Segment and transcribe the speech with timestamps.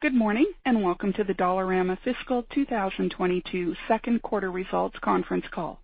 [0.00, 5.80] Good morning, and welcome to the Dollarama Fiscal 2022 second quarter results conference call.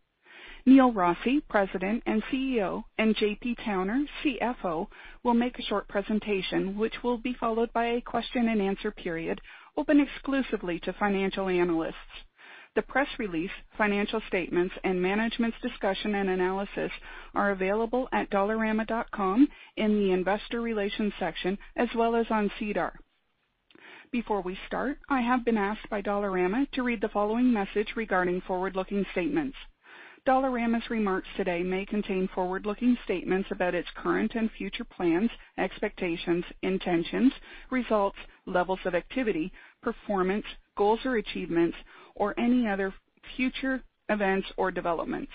[0.65, 3.57] Neil Rossy, President and CEO, and J.P.
[3.65, 4.87] Towner, CFO,
[5.25, 9.41] will make a short presentation, which will be followed by a question-and-answer period
[9.77, 11.97] open exclusively to financial analysts.
[12.77, 16.93] The press release, financial statements, and management's discussion and analysis
[17.35, 22.93] are available at dollarama.com in the investor relations section, as well as on SEDAR.
[24.15, 28.43] Before we start, I have been asked by Dollarama to read the following message regarding
[28.43, 29.57] forward-looking statements.
[30.25, 37.33] Dollarama's remarks today may contain forward-looking statements about its current and future plans, expectations, intentions,
[37.73, 38.17] results,
[38.47, 39.51] levels of activity,
[39.83, 40.47] performance,
[40.77, 41.77] goals or achievements,
[42.15, 42.95] or any other
[43.37, 45.33] future events or developments.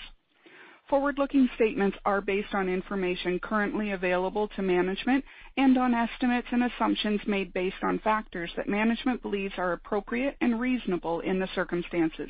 [0.90, 5.24] Forward-looking statements are based on information currently available to management
[5.56, 10.60] and on estimates and assumptions made based on factors that management believes are appropriate and
[10.60, 12.28] reasonable in the circumstances.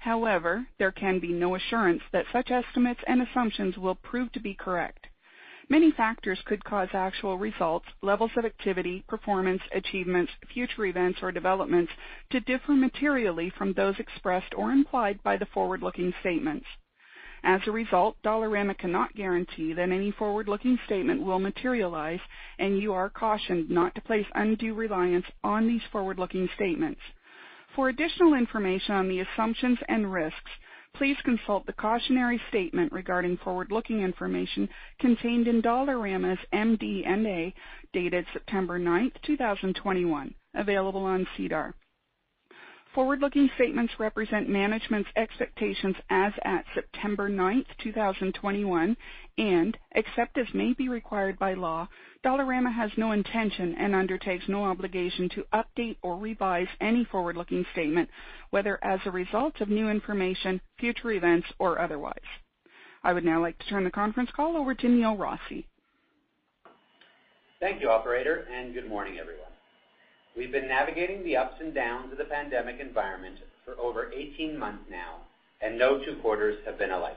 [0.00, 4.54] However, there can be no assurance that such estimates and assumptions will prove to be
[4.54, 5.06] correct.
[5.68, 11.92] Many factors could cause actual results, levels of activity, performance, achievements, future events, or developments
[12.30, 16.64] to differ materially from those expressed or implied by the forward-looking statements.
[17.48, 22.18] As a result, Dollarama cannot guarantee that any forward-looking statement will materialize,
[22.58, 27.00] and you are cautioned not to place undue reliance on these forward-looking statements.
[27.76, 30.50] For additional information on the assumptions and risks,
[30.94, 37.54] please consult the cautionary statement regarding forward-looking information contained in Dollarama's MD&A,
[37.92, 41.76] dated September 9, 2021, available on SEDAR.
[42.96, 48.96] Forward-looking statements represent management's expectations as at September 9, 2021,
[49.36, 51.86] and except as may be required by law,
[52.24, 58.08] Dollarama has no intention and undertakes no obligation to update or revise any forward-looking statement,
[58.48, 62.14] whether as a result of new information, future events, or otherwise.
[63.04, 65.66] I would now like to turn the conference call over to Neil Rossy.
[67.60, 69.52] Thank you, operator, and good morning, everyone.
[70.36, 74.84] We've been navigating the ups and downs of the pandemic environment for over 18 months
[74.90, 75.14] now,
[75.62, 77.16] and no two quarters have been alike.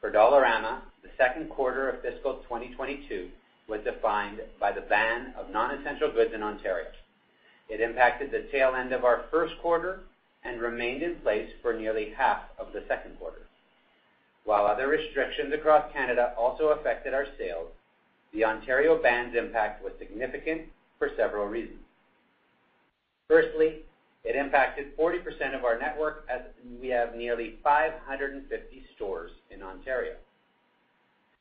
[0.00, 3.28] For Dollarama, the second quarter of fiscal 2022
[3.68, 6.88] was defined by the ban of non-essential goods in Ontario.
[7.68, 10.00] It impacted the tail end of our first quarter
[10.42, 13.42] and remained in place for nearly half of the second quarter.
[14.44, 17.68] While other restrictions across Canada also affected our sales,
[18.32, 20.62] the Ontario ban's impact was significant
[20.98, 21.78] for several reasons.
[23.28, 23.82] Firstly,
[24.24, 26.40] it impacted 40% of our network as
[26.80, 30.14] we have nearly 550 stores in Ontario.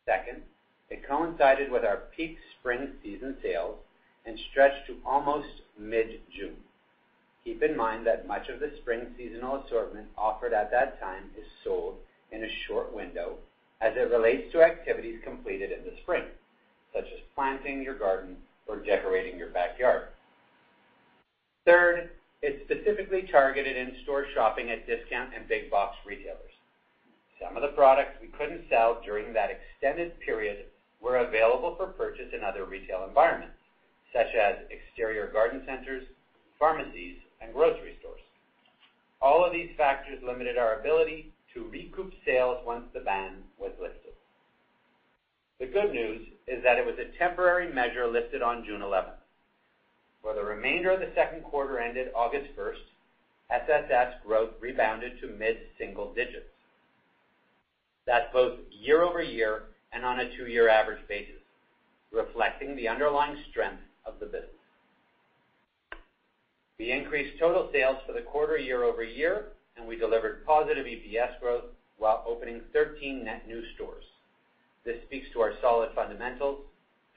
[0.06, 0.42] Second,
[0.90, 3.78] it coincided with our peak spring season sales
[4.26, 5.48] and stretched to almost
[5.80, 6.58] mid-June.
[7.46, 11.46] Keep in mind that much of the spring seasonal assortment offered at that time is
[11.64, 11.96] sold
[12.32, 13.38] in a short window
[13.80, 16.26] as it relates to activities completed in the spring,
[16.94, 18.36] such as planting your garden
[18.68, 20.10] or decorating your backyard.
[21.68, 22.12] Third,
[22.42, 26.56] it specifically targeted in-store shopping at discount and big box retailers.
[27.44, 30.68] Some of the products we couldn't sell during that extended period
[31.02, 33.58] were available for purchase in other retail environments,
[34.14, 36.06] such as exterior garden centers,
[36.58, 38.22] pharmacies, and grocery stores.
[39.22, 44.14] All of these factors limited our ability to recoup sales once the ban was lifted.
[45.60, 49.12] The good news is that it was a temporary measure lifted on June 11.
[50.28, 52.84] For the remainder of the second quarter ended August 1st,
[53.50, 56.52] SSS growth rebounded to mid-single digits.
[58.06, 61.40] That's both year-over-year and on a two-year average basis,
[62.12, 64.52] reflecting the underlying strength of the business.
[66.78, 71.64] We increased total sales for the quarter year-over-year, and we delivered positive EPS growth
[72.00, 74.04] while opening 13 net new stores.
[74.84, 76.66] This speaks to our solid fundamentals,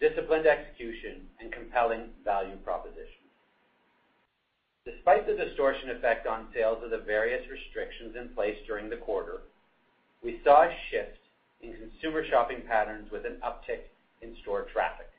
[0.01, 3.21] disciplined execution, and compelling value proposition.
[4.87, 9.43] Despite the distortion effect on sales of the various restrictions in place during the quarter,
[10.23, 11.19] we saw a shift
[11.63, 13.81] in consumer shopping patterns with an uptick
[14.23, 15.11] in store traffic.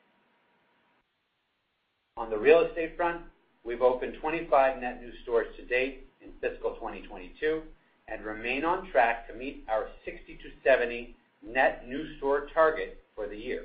[2.16, 3.22] On the real estate front,
[3.64, 7.62] we've opened 25 net new stores to date in fiscal 2022
[8.08, 11.14] and remain on track to meet our 60-70
[11.46, 13.64] net new store target for the year.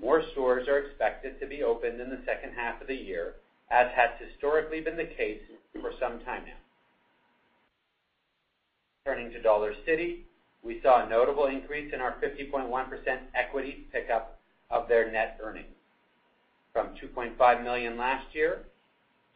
[0.00, 3.34] More stores are expected to be opened in the second half of the year,
[3.70, 5.40] as has historically been the case
[5.80, 6.52] for some time now.
[9.04, 10.20] Turning to Dollarcity,
[10.62, 14.38] we saw a notable increase in our 50.1% equity pickup
[14.70, 15.68] of their net earnings.
[16.72, 18.64] from 2.5 million last year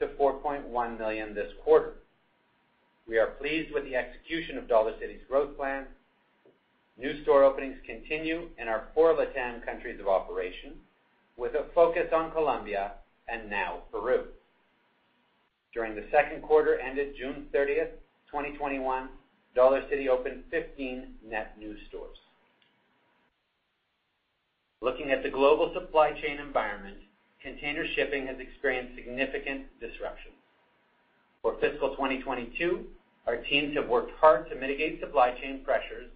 [0.00, 1.94] to 4.1 million this quarter.
[3.06, 5.84] We are pleased with the execution of Dollarcity's growth plan.
[6.98, 10.72] New store openings continue in our four LATAM countries of operation,
[11.36, 12.92] with a focus on Colombia
[13.28, 14.24] and now Peru.
[15.72, 17.90] During the second quarter ended June 30th,
[18.32, 19.08] 2021,
[19.56, 22.18] Dollarcity opened 15 net new stores.
[24.80, 26.96] Looking at the global supply chain environment,
[27.40, 30.32] container shipping has experienced significant disruption.
[31.42, 32.84] For fiscal 2022,
[33.26, 36.10] our teams have worked hard to mitigate supply chain pressures,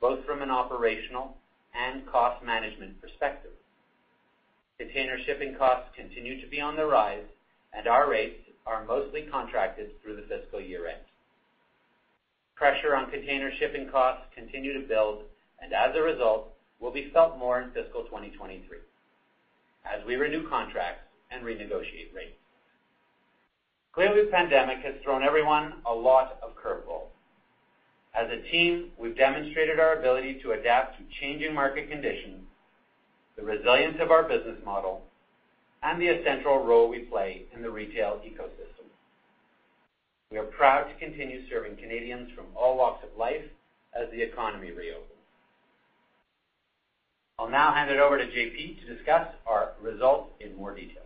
[0.00, 1.36] both from an operational
[1.74, 3.52] and cost management perspective.
[4.78, 7.24] Container shipping costs continue to be on the rise,
[7.72, 11.00] and our rates are mostly contracted through the fiscal year-end.
[12.56, 15.22] Pressure on container shipping costs continue to build,
[15.60, 18.78] and as a result, will be felt more in fiscal 2023
[19.84, 22.36] as we renew contracts and renegotiate rates.
[23.92, 27.15] Clearly, the pandemic has thrown everyone a lot of curveballs.
[28.16, 32.44] As a team, we've demonstrated our ability to adapt to changing market conditions,
[33.36, 35.02] the resilience of our business model,
[35.82, 38.88] and the essential role we play in the retail ecosystem.
[40.30, 43.44] We are proud to continue serving Canadians from all walks of life
[43.94, 45.12] as the economy reopens.
[47.38, 51.02] I'll now hand it over to JP to discuss our results in more detail.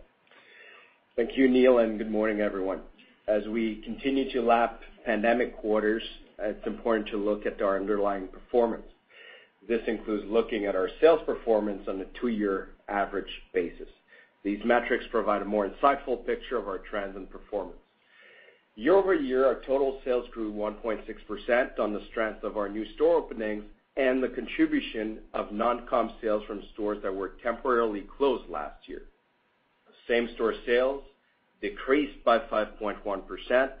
[1.17, 2.79] Thank you, Neil, and good morning, everyone.
[3.27, 6.03] As we continue to lap pandemic quarters,
[6.41, 8.87] it's important to look at our underlying performance.
[9.67, 13.87] This includes looking at our sales performance on a two-year average basis.
[14.43, 17.77] These metrics provide a more insightful picture of our trends and performance.
[18.75, 23.63] Year-over-year, our total sales grew 1.6% on the strength of our new store openings
[23.97, 29.03] and the contribution of non-comp sales from stores that were temporarily closed last year.
[30.07, 31.03] Same-store sales
[31.61, 33.71] decreased by 5.1%.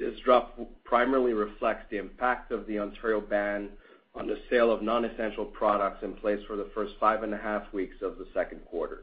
[0.00, 3.68] This drop primarily reflects the impact of the Ontario ban
[4.14, 7.70] on the sale of non-essential products in place for the first five and a half
[7.74, 9.02] weeks of the second quarter.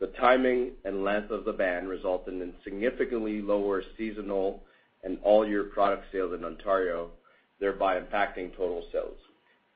[0.00, 4.62] The timing and length of the ban resulted in significantly lower seasonal
[5.02, 7.10] and all-year product sales in Ontario,
[7.60, 9.18] thereby impacting total sales.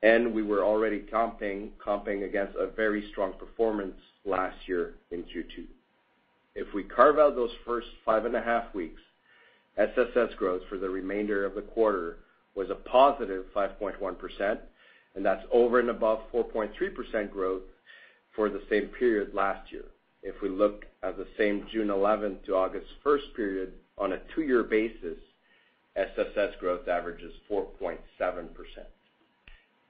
[0.01, 5.65] And we were already comping against a very strong performance last year in Q2.
[6.55, 9.01] If we carve out those first five and a half weeks,
[9.77, 12.17] SSS growth for the remainder of the quarter
[12.55, 14.59] was a positive 5.1,
[15.15, 17.63] and that's over and above 4.3% growth
[18.35, 19.85] for the same period last year.
[20.21, 24.63] If we look at the same June 11th to August 1st period on a two-year
[24.63, 25.17] basis,
[25.95, 27.97] SSS growth averages 4.7%.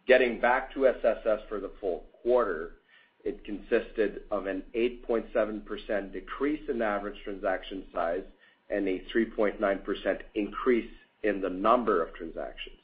[0.07, 2.73] Getting back to SSS for the full quarter,
[3.23, 8.23] it consisted of an 8.7% decrease in average transaction size
[8.69, 10.89] and a 3.9% increase
[11.23, 12.77] in the number of transactions.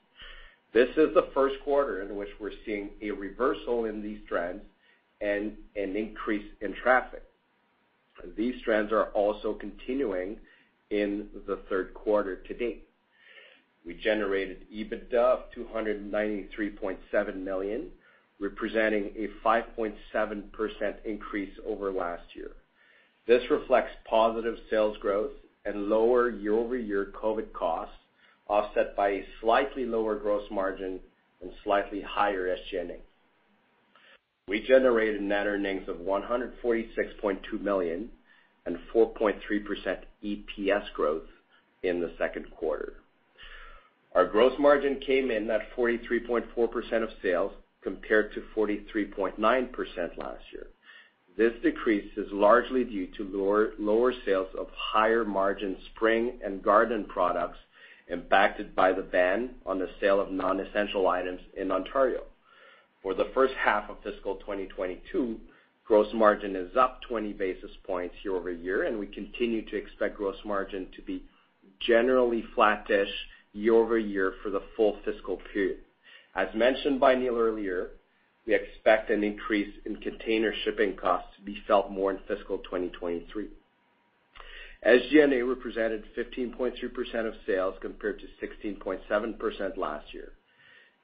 [0.74, 4.62] This is the first quarter in which we're seeing a reversal in these trends
[5.22, 7.24] and an increase in traffic.
[8.36, 10.38] These trends are also continuing
[10.90, 12.88] in the third quarter to date.
[13.86, 17.88] We generated EBITDA of 293.7 million,
[18.40, 19.94] representing a 5.7%
[21.06, 22.52] increase over last year.
[23.28, 25.32] This reflects positive sales growth
[25.66, 27.96] and lower year-over-year COVID costs,
[28.48, 31.00] offset by a slightly lower gross margin
[31.42, 33.00] and slightly higher SG&A.
[34.48, 38.10] We generated net earnings of 146.2 million
[38.66, 39.40] and 4.3%
[40.24, 41.28] EPS growth
[41.84, 42.94] in the second quarter.
[44.14, 47.52] Our gross margin came in at 43.4% of sales,
[47.86, 49.38] compared to 43.9%
[50.18, 50.68] last year.
[51.38, 57.58] This decrease is largely due to lower sales of higher-margin spring and garden products
[58.08, 62.22] impacted by the ban on the sale of non-essential items in Ontario.
[63.02, 65.38] For the first half of fiscal 2022,
[65.86, 70.88] gross margin is up 20 basis points year-over-year, and we continue to expect gross margin
[70.96, 71.24] to be
[71.86, 73.10] generally flattish
[73.54, 75.80] year-over-year for the full fiscal period.
[76.36, 77.92] As mentioned by Neil earlier,
[78.46, 83.48] we expect an increase in container shipping costs to be felt more in fiscal 2023.
[84.86, 90.32] SG&A represented 15.3% of sales, compared to 16.7% last year.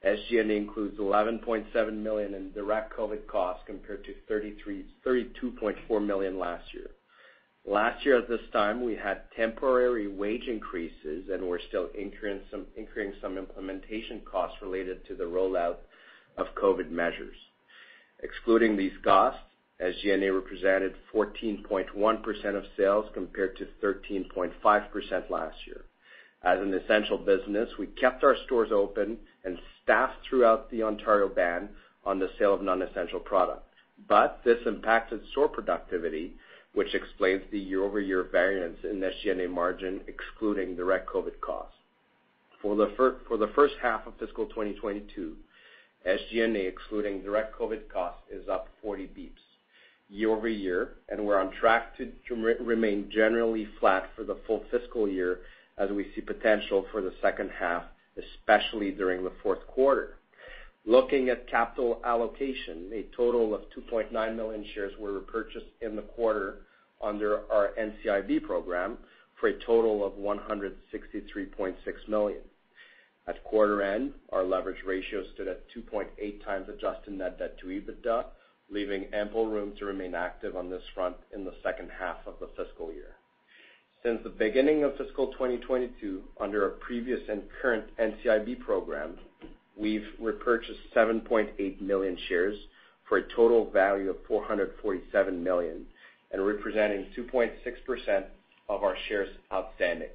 [0.06, 6.92] SG&A includes 11.7 million in direct COVID costs, compared to 32.4 million last year.
[7.66, 12.42] Last year at this time, we had temporary wage increases and we're still incurring
[13.22, 15.78] some implementation costs related to the rollout
[16.38, 17.36] of COVID measures.
[18.24, 19.40] Excluding these costs,
[19.82, 25.86] SG&A represented 14.1% of sales compared to 13.5% last year.
[26.44, 31.70] As an essential business, we kept our stores open and staffed throughout the Ontario ban
[32.06, 33.64] on the sale of non-essential product.
[34.44, 36.34] This impacted store productivity,
[36.74, 41.76] which explains the year-over-year variance in SG&A margin, excluding direct COVID costs.
[42.62, 42.92] For the
[43.28, 45.36] for the first half of fiscal 2022,
[46.06, 49.42] SG&A, excluding direct COVID costs, is up 40 basis points
[50.12, 52.12] year-over-year, and we're on track to
[52.60, 55.40] remain generally flat for the full fiscal year
[55.78, 57.84] as we see potential for the second half,
[58.18, 60.16] especially during the fourth quarter.
[60.86, 66.58] Looking at capital allocation, a total of 2.9 million shares were repurchased in the quarter
[67.02, 68.98] under our NCIB program
[69.40, 71.76] for a total of 163.6
[72.10, 72.42] million.
[73.28, 78.26] At quarter end, our leverage ratio stood at 2.8x adjusted net debt to EBITDA,
[78.70, 82.50] leaving ample room to remain active on this front in the second half of the
[82.58, 83.16] fiscal year.
[84.04, 89.20] Since the beginning of fiscal 2022, under our previous and current NCIB program,
[89.78, 92.58] we've repurchased 7.8 million shares
[93.08, 95.86] for a total value of 447 million
[96.32, 98.26] and representing 2.6%
[98.70, 100.10] of our shares outstanding.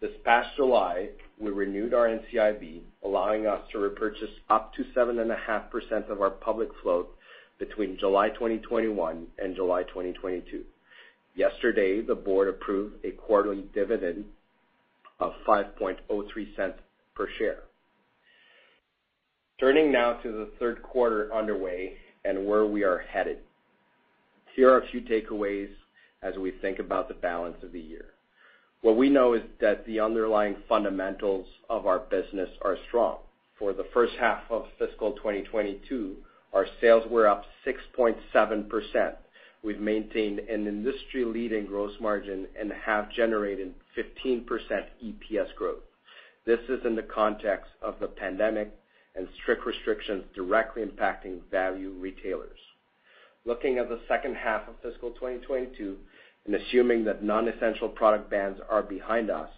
[0.00, 6.22] This past July, we renewed our NCIB, allowing us to repurchase up to 7.5% of
[6.22, 7.14] our public float
[7.58, 10.64] between July 2021 and July 2022.
[11.34, 14.24] Yesterday, the board approved a quarterly dividend
[15.18, 16.74] of 0.0503
[17.14, 17.64] per share.
[19.60, 21.92] Turning now to the third quarter underway
[22.24, 23.40] and where we are headed.
[24.56, 25.68] Here are a few takeaways
[26.22, 28.06] as we think about the balance of the year.
[28.82, 33.18] What we know is that the underlying fundamentals of our business are strong.
[33.58, 36.16] For the first half of fiscal 2022,
[36.54, 39.16] our sales were up 6.7%.
[39.62, 44.46] We've maintained an industry-leading gross margin and have generated 15%
[45.04, 45.82] EPS growth.
[46.46, 48.72] This is in the context of the pandemic
[49.14, 52.58] and strict restrictions directly impacting value retailers.
[53.44, 55.98] Looking at the second half of fiscal 2022,
[56.46, 59.50] and assuming that non-essential product bans are behind us,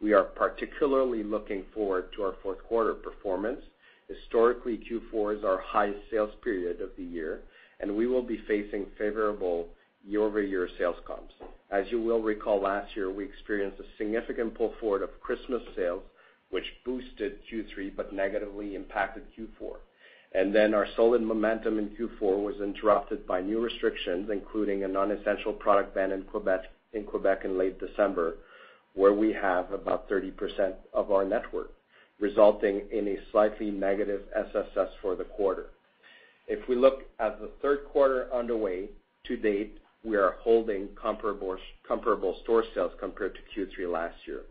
[0.00, 3.60] we are particularly looking forward to our fourth quarter performance.
[4.08, 7.40] Historically, Q4 is our highest sales period of the year,
[7.80, 9.68] and we will be facing favorable
[10.04, 11.34] year-over-year sales comps.
[11.70, 16.02] As you will recall, last year, we experienced a significant pull forward of Christmas sales,
[16.50, 19.76] which boosted Q3 but negatively impacted Q4.
[20.34, 25.52] And then our solid momentum in Q4 was interrupted by new restrictions, including a non-essential
[25.52, 26.22] product ban in
[27.04, 28.36] Quebec in late December,
[28.94, 31.72] where we have about 30% of our network,
[32.18, 35.66] resulting in a slightly negative SSS for the quarter.
[36.48, 38.88] If we look at the third quarter underway
[39.26, 44.42] to date, we are holding comparable comparable store sales compared to Q3 last year.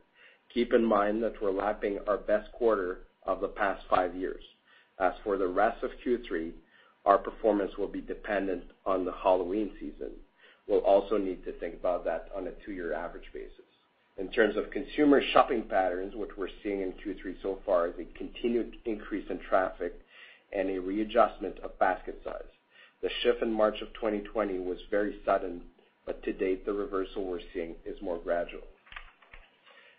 [0.54, 4.44] Keep in mind that we're lapping our best quarter of the past five years.
[5.00, 6.52] As for the rest of Q3,
[7.06, 10.12] our performance will be dependent on the Halloween season.
[10.68, 13.66] We'll also need to think about that on a two-year average basis.
[14.18, 18.18] In terms of consumer shopping patterns, what we're seeing in Q3 so far is a
[18.18, 19.94] continued increase in traffic
[20.54, 22.44] and a readjustment of basket size.
[23.02, 25.62] The shift in March of 2020 was very sudden,
[26.06, 28.62] but to date, the reversal we're seeing is more gradual.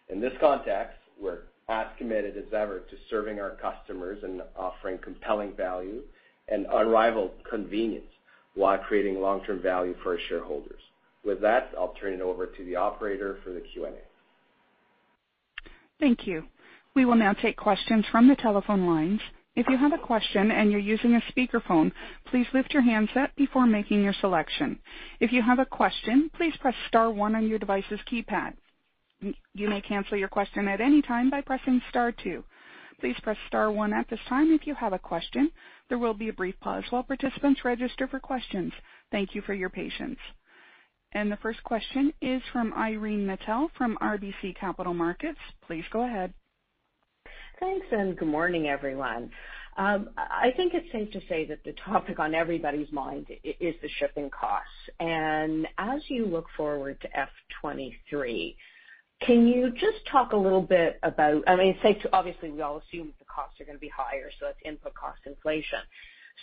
[0.08, 5.54] In this context, we're as committed as ever to serving our customers and offering compelling
[5.56, 6.02] value
[6.48, 8.04] and unrivaled convenience
[8.54, 10.80] while creating long-term value for our shareholders.
[11.24, 13.92] With that, I'll turn it over to the operator for the Q&A.
[16.00, 16.44] Thank you.
[16.94, 19.20] We will now take questions from the telephone lines.
[19.54, 21.92] If you have a question and you're using a speakerphone,
[22.26, 24.78] please lift your handset before making your selection.
[25.20, 28.54] If you have a question, please press star one on your device's keypad.
[29.54, 32.44] You may cancel your question at any time by pressing star two.
[33.00, 35.50] Please press star one at this time if you have a question.
[35.88, 38.72] There will be a brief pause while participants register for questions.
[39.10, 40.18] Thank you for your patience.
[41.12, 45.38] And the first question is from Irene Nattel from RBC Capital Markets.
[45.66, 46.32] Please go ahead.
[47.60, 49.30] Thanks, and good morning, everyone.
[49.76, 53.88] Um, I think it's safe to say that the topic on everybody's mind is the
[53.98, 54.68] shipping costs.
[55.00, 57.26] And as you look forward to FY
[57.62, 58.56] 2023,
[59.26, 61.76] can you just talk a little bit about, I mean,
[62.12, 65.80] obviously, we all assume the costs are gonna be higher, so that's input cost inflation.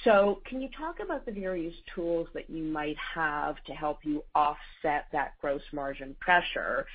[0.03, 4.23] So can you talk about the various tools that you might have to help you
[4.35, 6.85] offset that gross margin pressure,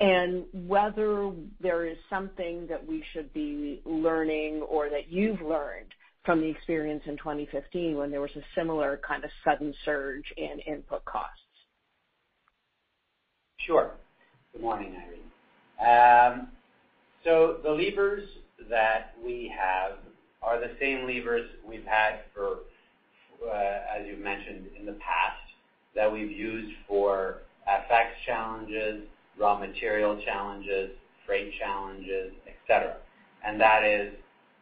[0.00, 6.40] and whether there is something that we should be learning or that you've learned from
[6.40, 11.04] the experience in 2015 when there was a similar kind of sudden surge in input
[11.04, 11.42] costs?
[13.60, 13.92] Sure.
[14.58, 14.96] Good morning,
[15.78, 16.34] Irene.
[16.34, 16.48] Um,
[17.22, 18.28] so the levers
[18.68, 19.98] that we have
[20.42, 22.56] are the same levers we've had for,
[23.48, 25.38] uh, as you've mentioned in the past,
[25.94, 27.36] that we've used for
[27.68, 29.04] FX challenges,
[29.38, 30.90] raw material challenges,
[31.24, 32.96] freight challenges, et cetera.
[33.58, 34.12] That is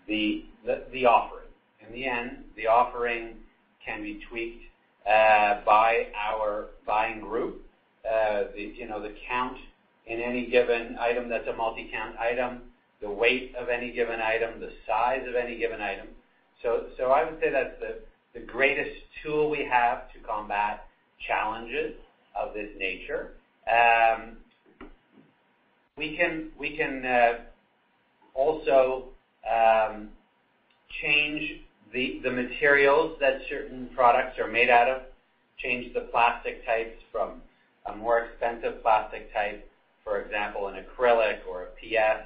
[0.06, 0.44] the
[1.06, 1.48] offering.
[1.80, 3.36] In the end, the offering
[3.82, 4.62] can be tweaked
[5.06, 7.62] uh, by our buying group.
[8.06, 9.56] Uh, you know, the count
[10.06, 12.60] in any given item that's a multi-count item,
[13.00, 16.08] the weight of any given item, the size of any given item.
[16.62, 17.80] So so I would say that's
[18.32, 20.86] the greatest tool we have to combat
[21.26, 21.94] challenges
[22.34, 23.32] of this nature.
[25.96, 27.32] We can we can uh
[28.34, 29.08] also
[31.02, 31.60] change
[31.92, 35.02] the the materials that certain products are made out of,
[35.58, 37.42] change the plastic types from
[37.86, 39.68] a more expensive plastic type,
[40.06, 42.22] for example, an acrylic or a PS,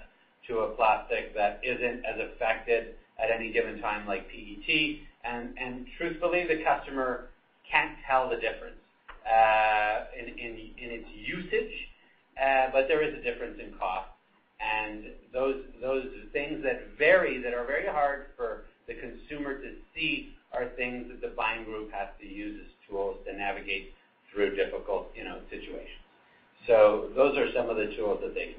[0.47, 4.99] to a plastic that isn't as affected at any given time, like PET.
[5.97, 7.29] Truthfully, the customer
[7.71, 8.81] can't tell the difference
[9.27, 11.73] uh, in its usage,
[12.41, 14.09] uh, but there is a difference in cost.
[14.61, 15.57] And those
[16.33, 21.21] things that vary, that are very hard for the consumer to see are things that
[21.21, 23.95] the buying group has to use as tools to navigate
[24.33, 25.13] through difficult,
[25.51, 26.01] situations.
[26.67, 28.57] So those are some of the tools that they use.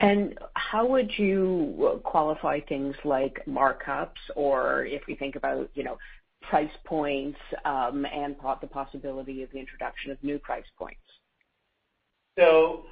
[0.00, 5.98] And how would you qualify things like markups or if we think about, you know,
[6.42, 11.00] price points, um, and the possibility of the introduction of new price points?
[12.38, 12.84] So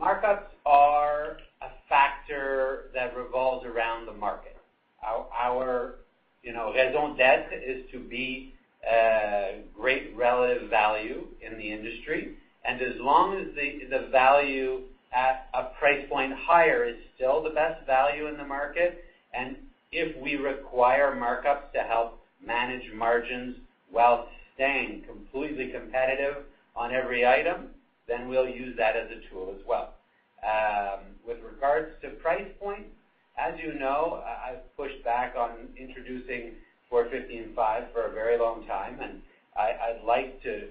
[0.00, 4.56] markups are a factor that revolves around the market.
[5.04, 5.96] Our
[6.42, 8.54] you know raison d'être is to be
[8.86, 12.34] Uh, great relative value in the industry.
[12.64, 14.82] And as long as the value
[15.12, 19.56] at a price point higher is still the best value in the market, and
[19.90, 23.56] if we require markups to help manage margins
[23.90, 26.44] while staying completely competitive
[26.76, 27.68] on every item,
[28.06, 29.94] then we'll use that as a tool as well.
[30.42, 32.90] Um, with regards to price points,
[33.36, 36.54] as you know, I've pushed back on introducing
[36.90, 37.54] 4.15
[37.92, 39.20] for a very long time, and
[39.56, 40.68] I'd like to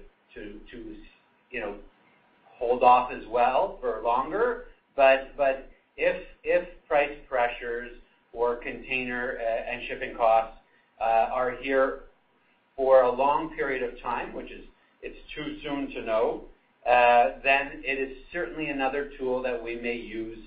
[2.58, 4.64] hold off as well for longer.
[5.96, 7.92] If if price pressures
[8.32, 10.56] or container uh, and shipping costs
[11.00, 12.00] uh, are here
[12.76, 14.64] for a long period of time, which is
[15.34, 16.44] too soon to know,
[16.86, 20.38] uh, then it is certainly another tool that we may use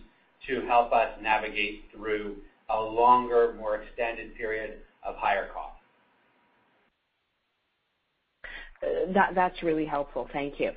[0.47, 2.38] to help us navigate through
[2.69, 5.78] a longer, more extended period of higher costs.
[9.14, 10.28] That's really helpful.
[10.34, 10.72] Thank you.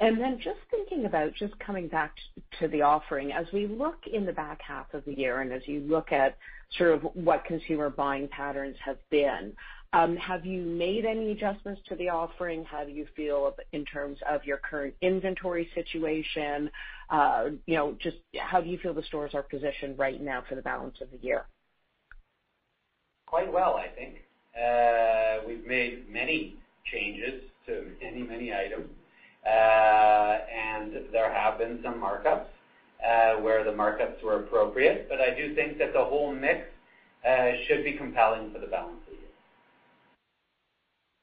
[0.00, 2.14] And then just thinking about just coming back
[2.58, 5.60] to the offering, as we look in the back half of the year, and as
[5.66, 6.38] you look at
[6.78, 9.52] sort of what consumer buying patterns have been,
[9.92, 12.64] um, have you made any adjustments to the offering?
[12.64, 16.70] How do you feel in terms of your current inventory situation?
[17.10, 20.54] Uh, you know, just how do you feel the stores are positioned right now for
[20.54, 21.44] the balance of the year?
[23.30, 24.16] Quite well, I think.
[24.60, 26.56] Uh, we've made many
[26.92, 28.90] changes to many many items.
[29.46, 32.46] Uh and there have been some markups
[33.08, 35.06] uh, where the markups were appropriate.
[35.08, 36.66] But I do think that the whole mix
[37.26, 39.30] uh, should be compelling for the balance of the year.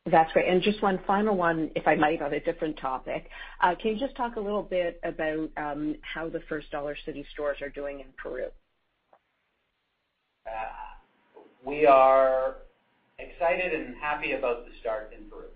[0.10, 0.48] That's great.
[0.48, 3.30] And just one final one, if I might, on a different topic.
[3.62, 7.70] Can you just talk a little bit about um, how the first Dollarcity stores are
[7.70, 8.48] doing in Peru?
[11.77, 12.55] We are
[13.19, 15.49] excited and happy about the start in Peru.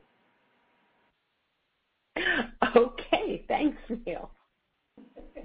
[2.75, 3.43] Okay.
[3.47, 4.29] Thanks, Neil.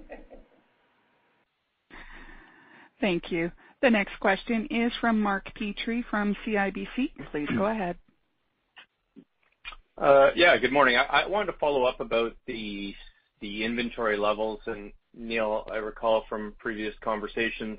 [3.01, 3.51] Thank you.
[3.81, 7.13] The next question is from Mark Petrie from CIBC.
[7.31, 7.97] Please go ahead.
[9.97, 10.99] Uh, yeah, good morning.
[10.99, 12.95] I wanted to follow up about the
[13.41, 14.61] inventory levels.
[14.67, 17.79] And Neil, I recall from previous conversations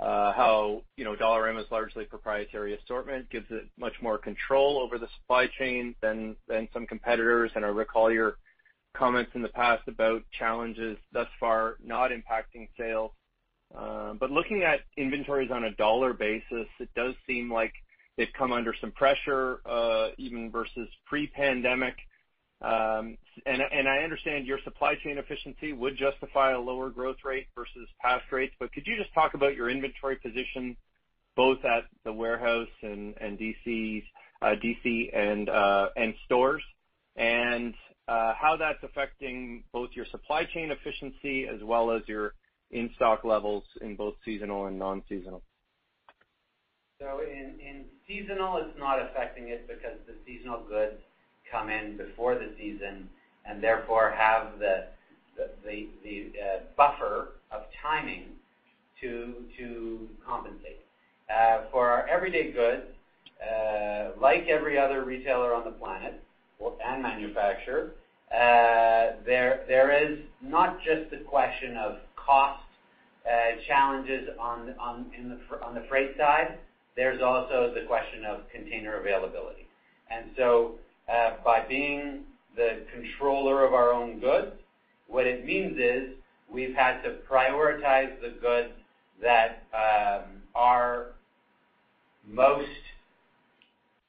[0.00, 5.46] how, you know, Dollarama's largely proprietary assortment gives it much more control over the supply
[5.58, 7.50] chain than than some competitors.
[7.54, 8.36] And I recall your
[8.96, 13.12] comments in the past about challenges thus far not impacting sales.
[13.72, 17.72] But looking at inventories on a dollar basis, it does seem like
[18.16, 21.96] they've come under some pressure, uh even versus pre-pandemic.
[22.62, 28.54] I understand your supply chain efficiency would justify a lower growth rate versus past rates.
[28.58, 30.76] But could you just talk about your inventory position
[31.36, 34.04] both at the warehouse and DC's
[34.42, 36.62] uh DC and uh and stores,
[37.16, 37.74] and
[38.08, 42.34] uh how that's affecting both your supply chain efficiency as well as your
[42.70, 45.42] in-stock levels in both seasonal and non-seasonal.
[47.00, 51.00] So in in seasonal, it's not affecting it because the seasonal goods
[51.50, 53.08] come in before the season
[53.44, 54.84] and therefore have the
[55.38, 58.24] uh, buffer of timing
[59.00, 60.84] to compensate.
[61.32, 62.84] Uh, for our everyday goods,
[63.42, 66.20] uh, like every other retailer on the planet
[66.84, 67.92] and manufacturer,
[68.30, 72.62] there is not just the question of cost
[73.66, 74.74] challenges on
[75.74, 76.58] the freight side,
[76.96, 79.66] there's also the question of container availability.
[81.08, 82.20] Uh, by being
[82.54, 84.52] the controller of our own goods,
[85.06, 86.10] what it means is
[86.50, 88.72] we've had to prioritize the goods
[89.22, 91.06] that um, are
[92.24, 92.68] most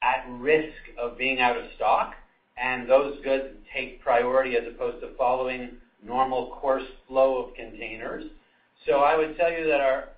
[0.02, 2.14] at risk of being out of stock,
[2.56, 5.70] and those goods take priority as opposed to following
[6.02, 8.24] normal course flow of containers.
[8.86, 10.08] So I would tell you that our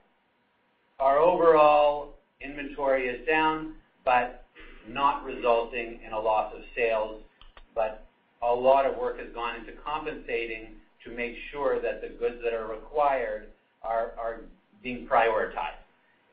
[0.98, 4.41] our overall inventory is down, but
[4.88, 7.20] not resulting in a loss of sales.
[7.74, 8.04] But
[8.42, 12.52] a lot of work has gone into compensating to make sure that the goods that
[12.52, 13.48] are required
[13.82, 14.40] are
[14.82, 15.78] being prioritized.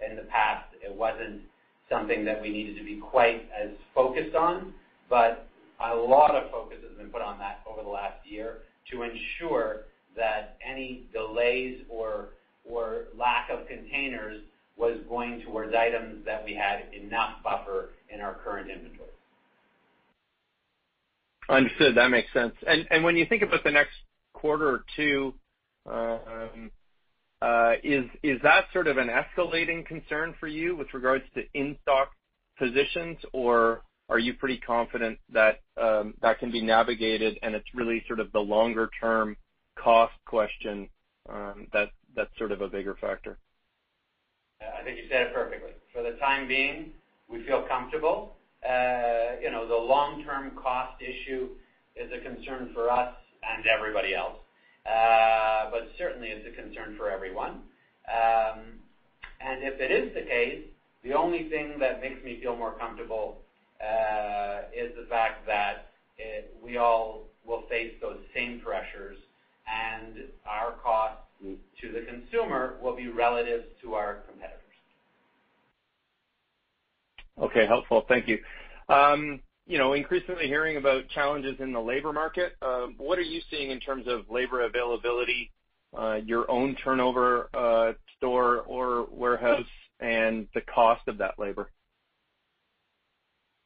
[0.08, 1.42] In the past, it wasn't
[1.90, 4.74] something that we needed to be quite as focused on,
[5.10, 5.48] but
[5.84, 8.60] a lot of focus has been put on that over the last year
[8.92, 9.86] to ensure
[10.16, 12.30] that any delays or
[13.18, 14.42] lack of containers
[14.78, 19.10] was going towards items that we had enough buffer in our current inventory.
[21.50, 21.96] Understood.
[21.96, 22.54] That makes sense.
[22.68, 23.96] And and when you think about the next
[24.34, 25.34] quarter or two,
[25.90, 26.72] um,
[27.42, 28.06] uh, is
[28.44, 32.12] that sort of an escalating concern for you with regards to in-stock
[32.58, 38.04] positions, or are you pretty confident that um, that can be navigated and it's really
[38.08, 39.36] sort of the longer-term
[39.76, 40.90] cost question
[41.30, 43.38] um, that's sort of a bigger factor?
[44.62, 45.72] I think you said it perfectly.
[45.94, 46.92] For the time being,
[47.30, 48.32] we feel comfortable.
[48.68, 51.50] Uh, you know, the long-term cost issue
[51.96, 53.10] is a concern for us
[53.44, 54.36] and everybody else.
[54.86, 57.62] Uh, but certainly, it's a concern for everyone.
[58.08, 58.80] Um,
[59.40, 60.62] and if it is the case,
[61.04, 63.38] the only thing that makes me feel more comfortable
[63.82, 65.86] uh, is the fact that
[66.62, 69.18] we all will face those same pressures,
[69.68, 71.16] and our cost
[71.82, 74.69] to the consumer will be relative to our competitors.
[77.38, 77.66] Okay.
[77.68, 78.06] Helpful.
[78.08, 78.40] Thank you.
[78.88, 83.40] Um, you know, increasingly hearing about challenges in the labor market, uh, what are you
[83.52, 85.52] seeing in terms of labor availability,
[85.96, 89.68] uh, your own turnover, uh, store or warehouse,
[90.00, 91.70] and the cost of that labor?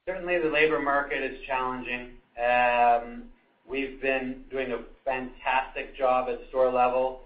[0.05, 2.17] Certainly, the labor market is challenging.
[2.37, 3.23] Um,
[3.65, 7.21] we've been doing a fantastic job at store level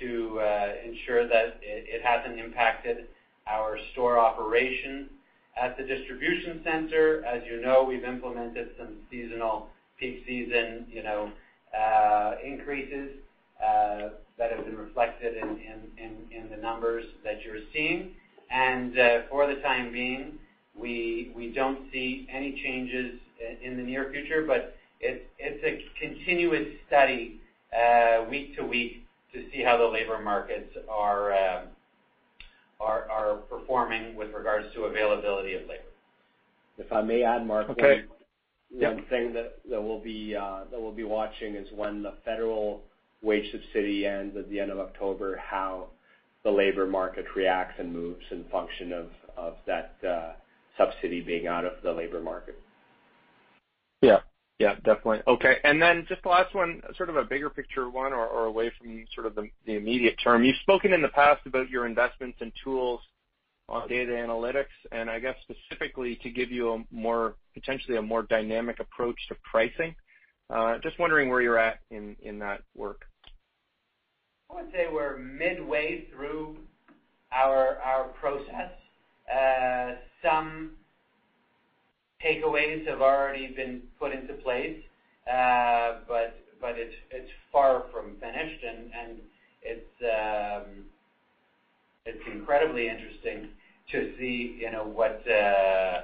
[0.00, 0.40] to
[0.84, 3.08] ensure that it hasn't impacted
[3.46, 5.10] our store operations.
[5.56, 11.30] At the distribution center, as you know, we've implemented some seasonal peak season you know,
[11.76, 13.12] uh increases
[14.38, 18.10] that have been reflected in the numbers that you're seeing.
[18.50, 20.38] And uh for the time being,
[20.74, 23.18] we we don't see any changes
[23.62, 27.40] in the near future, but it's a continuous study
[28.28, 31.62] week to week to see how the labor markets are
[33.48, 35.82] performing with regards to availability of labor.
[36.78, 37.70] If I may add, Mark.
[37.70, 38.04] Okay.
[38.70, 42.82] One thing uh, that we'll be watching is when the federal
[43.22, 45.86] wage subsidy ends at the end of October, how
[46.44, 48.92] the labor market reacts and moves in function
[49.36, 50.32] of that uh,
[50.76, 52.60] subsidy being out of the labor market.
[54.02, 54.18] Yeah.
[54.58, 55.20] Yeah, definitely.
[55.26, 55.58] Okay.
[55.64, 59.04] And then just the last one, sort of a bigger picture one or away from
[59.14, 60.44] sort of the immediate term.
[60.44, 63.00] You've spoken in the past about your investments in tools
[63.68, 68.22] on data analytics, and I guess specifically to give you a more potentially a more
[68.22, 69.94] dynamic approach to pricing.
[70.48, 73.04] Uh, just wondering where you're at in that work.
[74.50, 76.58] I would say we're midway through
[77.32, 78.72] our process.
[79.30, 80.72] Uh, some
[82.24, 84.78] takeaways have already been put into place,
[85.30, 89.20] uh, but it's far from finished, and
[90.02, 90.84] um,
[92.04, 93.48] it's incredibly interesting
[93.92, 96.00] to see uh,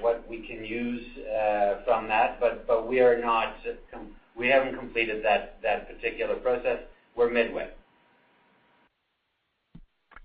[0.00, 2.40] what we can use uh, from that.
[2.40, 6.80] But we haven't completed that particular process.
[7.16, 7.70] We're midway.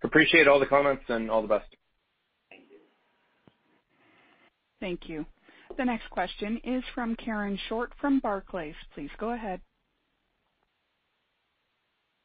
[0.04, 1.66] Appreciate all the comments and all the best.
[2.50, 2.78] Thank you.
[4.80, 5.26] Thank you.
[5.78, 8.76] The next question is from Karen Short from Barclays.
[8.94, 9.62] Please go ahead.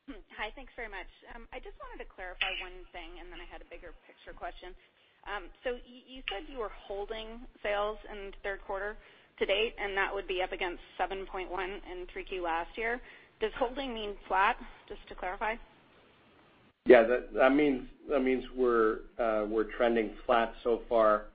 [0.09, 0.51] Hi.
[0.55, 1.09] Thanks very much.
[1.35, 4.37] Um, I just wanted to clarify one thing, and then I had a bigger picture
[4.37, 4.75] question.
[5.25, 8.97] Um, so you said you were holding sales in the third quarter
[9.39, 13.01] to date, and that would be up against 7.1 in 3Q last year.
[13.41, 14.57] Does holding mean flat,
[14.89, 15.55] just to clarify?
[16.87, 17.05] Yeah.
[17.35, 18.21] That means uh,
[18.55, 21.27] we're trending flat so far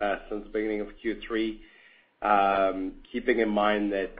[0.00, 1.58] since the beginning of Q3,
[3.12, 4.10] keeping in mind that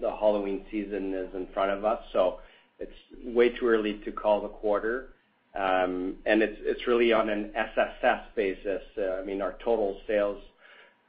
[0.00, 2.00] the Halloween season is in front of us.
[2.12, 2.40] So
[2.78, 2.92] it's
[3.24, 5.08] way too early to call the quarter.
[5.54, 8.82] Um and it's it's really on an SSS basis.
[8.98, 10.42] I mean, our total sales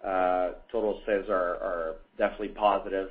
[0.03, 3.09] uh total sales are definitely positive.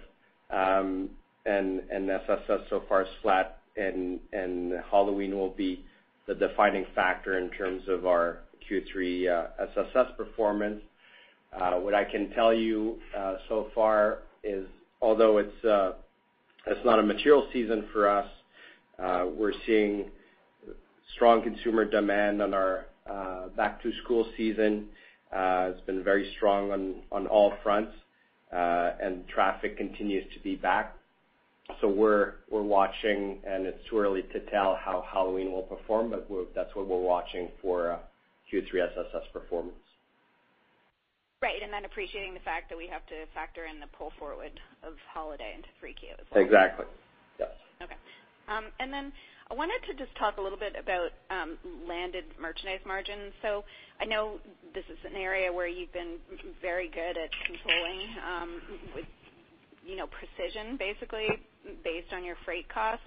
[0.50, 1.10] Um
[1.44, 5.84] and and SSS so far is flat, and and Halloween will be
[6.26, 8.38] the defining factor in terms of our
[8.70, 10.80] Q3 uh, SSS performance.
[11.52, 14.66] Uh, what I can tell you uh, so far is,
[15.00, 15.92] although it's uh
[16.66, 18.28] it's not a material season for us,
[18.98, 20.10] we're seeing
[21.14, 22.84] strong consumer demand on our
[23.56, 24.88] back-to-school season.
[25.32, 27.92] It's been very strong on all fronts,
[28.52, 30.94] and traffic continues to be back.
[31.80, 36.28] So we're we're watching, and it's too early to tell how Halloween will perform, but
[36.54, 37.98] that's what we're watching for
[38.52, 39.76] Q3 SSS performance.
[41.40, 41.62] Right.
[41.62, 44.94] And then appreciating the fact that we have to factor in the pull forward of
[45.12, 46.44] holiday into 3Q as well.
[46.44, 46.86] Exactly.
[47.38, 47.50] Yes.
[47.82, 47.96] Okay.
[48.48, 49.12] Um and then
[49.50, 51.08] I wanted to just talk a little bit about
[51.86, 53.32] landed merchandise margins.
[53.40, 53.64] So
[54.00, 54.40] I know
[54.74, 56.20] this is an area where you've been
[56.60, 58.12] very good at controlling
[58.94, 59.06] with
[60.12, 61.28] precision, basically,
[61.82, 63.04] based on your freight costs.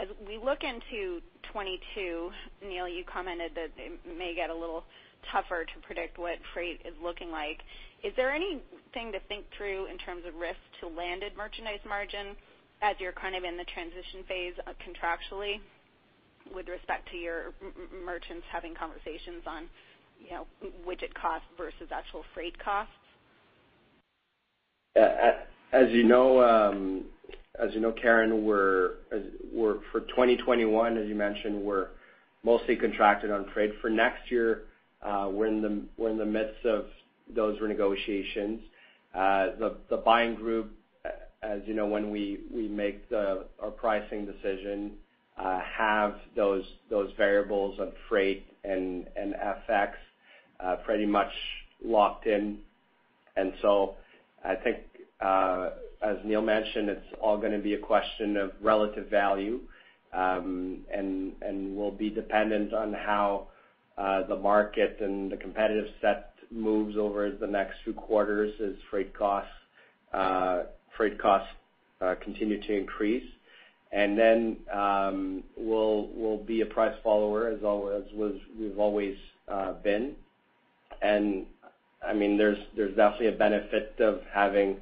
[0.00, 1.18] As we look into
[1.50, 2.30] 2022,
[2.62, 4.84] Neil, you commented that it may get a little
[5.32, 7.58] tougher to predict what freight is looking like.
[8.04, 12.36] Is there anything to think through in terms of risk to landed merchandise margin
[12.80, 15.58] as you're kind of in the transition phase uh, contractually
[16.54, 17.52] with respect to your
[18.04, 19.64] merchants having conversations on
[20.22, 20.46] you know
[20.86, 22.92] widget costs versus actual freight costs?
[24.94, 27.04] As you know, um,
[28.00, 28.44] Karen,
[29.92, 31.88] for 2021, as you mentioned, we're
[32.44, 33.72] mostly contracted on freight.
[33.80, 34.62] For next year,
[35.02, 36.86] uh we're in the midst of
[37.34, 38.60] those renegotiations.
[39.14, 39.48] Uh,
[39.88, 40.70] the buying group,
[41.42, 42.40] as you know, when we
[42.70, 44.92] make our pricing decision,
[45.38, 49.92] uh, have those those variables of freight and FX
[50.60, 51.30] uh, pretty much
[51.84, 52.58] locked in.
[53.36, 53.94] And so
[54.44, 54.78] I think,
[56.02, 59.60] as Neil mentioned, it's all going to be a question of relative value,
[60.12, 63.48] Um and will be dependent on how
[63.98, 69.12] uh the market and the competitive set moves over the next few quarters as freight
[69.12, 69.58] costs
[70.14, 70.58] uh
[70.96, 71.52] freight costs
[72.00, 73.28] uh continue to increase.
[73.92, 74.38] And then
[74.82, 77.58] um we'll we'll be a price follower as
[78.58, 79.16] we've always
[79.56, 80.14] uh been.
[81.02, 81.46] And
[82.10, 84.76] I mean there's there's definitely a benefit of having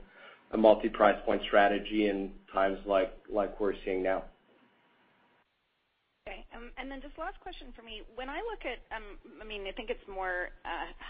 [0.57, 3.13] a multi-price point strategy in times like
[3.61, 4.25] we're seeing now.
[6.27, 6.45] Okay.
[6.57, 8.01] Um and then just last question from me.
[8.17, 9.05] When I look at, um
[9.41, 10.49] I mean I think it's more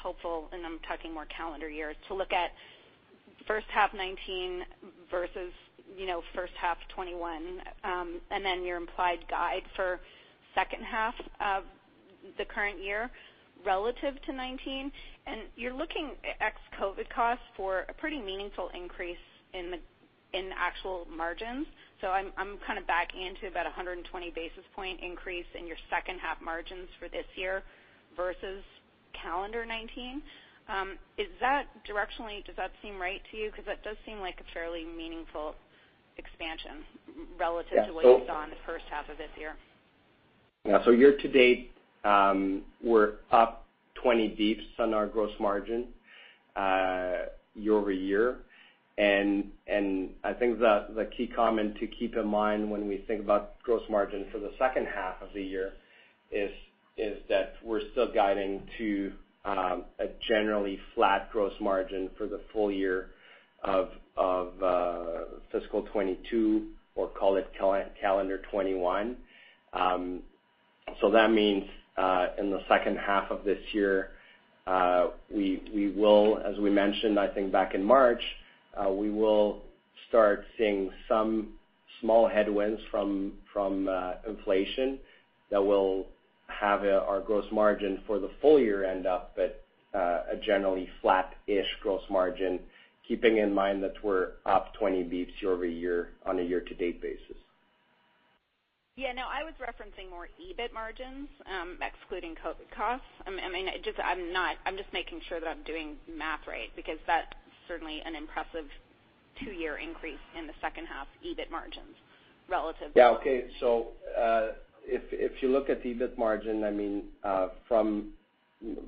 [0.03, 2.51] helpful, and I'm talking more calendar years, to look at
[3.47, 4.67] first half 2019
[5.11, 5.53] versus
[5.97, 7.63] you know first half 2021,
[8.31, 10.01] and then your implied guide for
[10.57, 11.63] second half of
[12.37, 13.11] the current year
[13.65, 14.91] relative to 2019.
[15.55, 19.23] You're looking ex-COVID costs for a pretty meaningful increase
[19.57, 21.67] in actual margins.
[22.01, 26.41] So I'm kind of backing into about 120 basis point increase in your second half
[26.43, 27.63] margins for this year
[28.17, 28.63] versus
[29.15, 30.23] calendar 2019.
[30.69, 30.99] Um,
[31.89, 33.51] directionally, does that seem right to you?
[33.51, 35.55] Because that does seem like a fairly meaningful
[36.19, 36.85] expansion
[37.39, 39.55] relative to what you saw in the first half of this year.
[40.65, 40.85] Yeah.
[40.85, 41.71] So year to date,
[42.05, 43.67] um, we're up
[44.03, 45.87] 20 basis points on our gross margin
[46.57, 48.39] uh, year-over-year.
[48.99, 53.83] I think the the key comment to keep in mind when we think about gross
[53.91, 55.73] margin for the second half of the year
[56.31, 56.51] is
[56.97, 59.13] is that we're still guiding to
[59.45, 63.11] um a generally flat gross margin for the full year
[63.63, 67.47] of of uh fiscal 2022, or call it
[68.01, 69.17] calendar 2021.
[71.13, 71.65] That means,
[71.97, 74.11] uh in the second half of this year,
[74.67, 78.23] uh we we will, as we mentioned, I think back in March,
[78.77, 79.63] Uh, we will
[80.09, 81.55] start seeing some
[82.01, 84.99] small headwinds from from uh inflation
[85.51, 86.07] that will
[86.49, 89.63] have our gross margin for the full year end up at
[89.95, 92.61] uh, a generally flat-ish gross margin,
[93.09, 97.37] keeping in mind that we're up 20 basis points year-over-year on a year-to-date basis.
[98.97, 103.07] Yeah, no, I was referencing more EBIT margins, um, excluding COVID costs.
[103.27, 107.33] I'm just making sure that I'm doing math right, because that's
[107.69, 108.67] certainly an impressive
[109.45, 111.95] two-year increase in the second half EBIT margins
[112.49, 112.93] relative.
[112.95, 113.11] Yeah.
[113.11, 113.45] Okay.
[113.61, 114.49] So uh
[114.89, 118.13] if you look at the EBIT margin, I mean uh from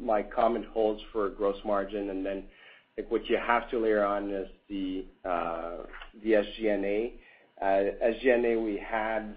[0.01, 2.45] my comment holds for gross margin, and then
[3.09, 5.79] what you have to layer on is the uh,
[6.25, 7.15] SG&A.
[7.61, 9.35] Uh, SG&A, we had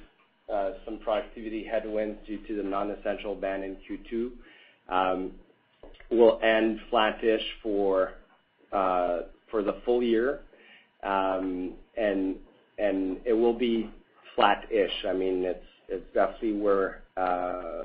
[0.51, 4.31] uh, some productivity headwinds due to the non-essential ban in Q2.
[4.89, 5.31] Um,
[6.09, 8.13] we'll end flat-ish for
[9.63, 10.41] the full year.
[11.03, 12.35] Um and
[12.77, 13.89] and it will be
[14.35, 15.05] flat-ish.
[15.07, 17.83] I mean it's definitely where uh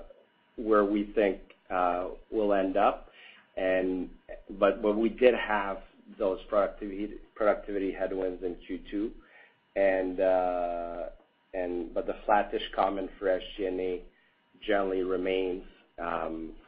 [0.57, 1.38] where we think
[2.31, 3.09] we'll end up.
[3.57, 4.09] And
[4.59, 5.79] but but we did have
[6.18, 9.11] those productivity productivity headwinds in Q2.
[12.07, 14.02] The flat-ish comment for SG&A
[14.64, 15.64] generally remains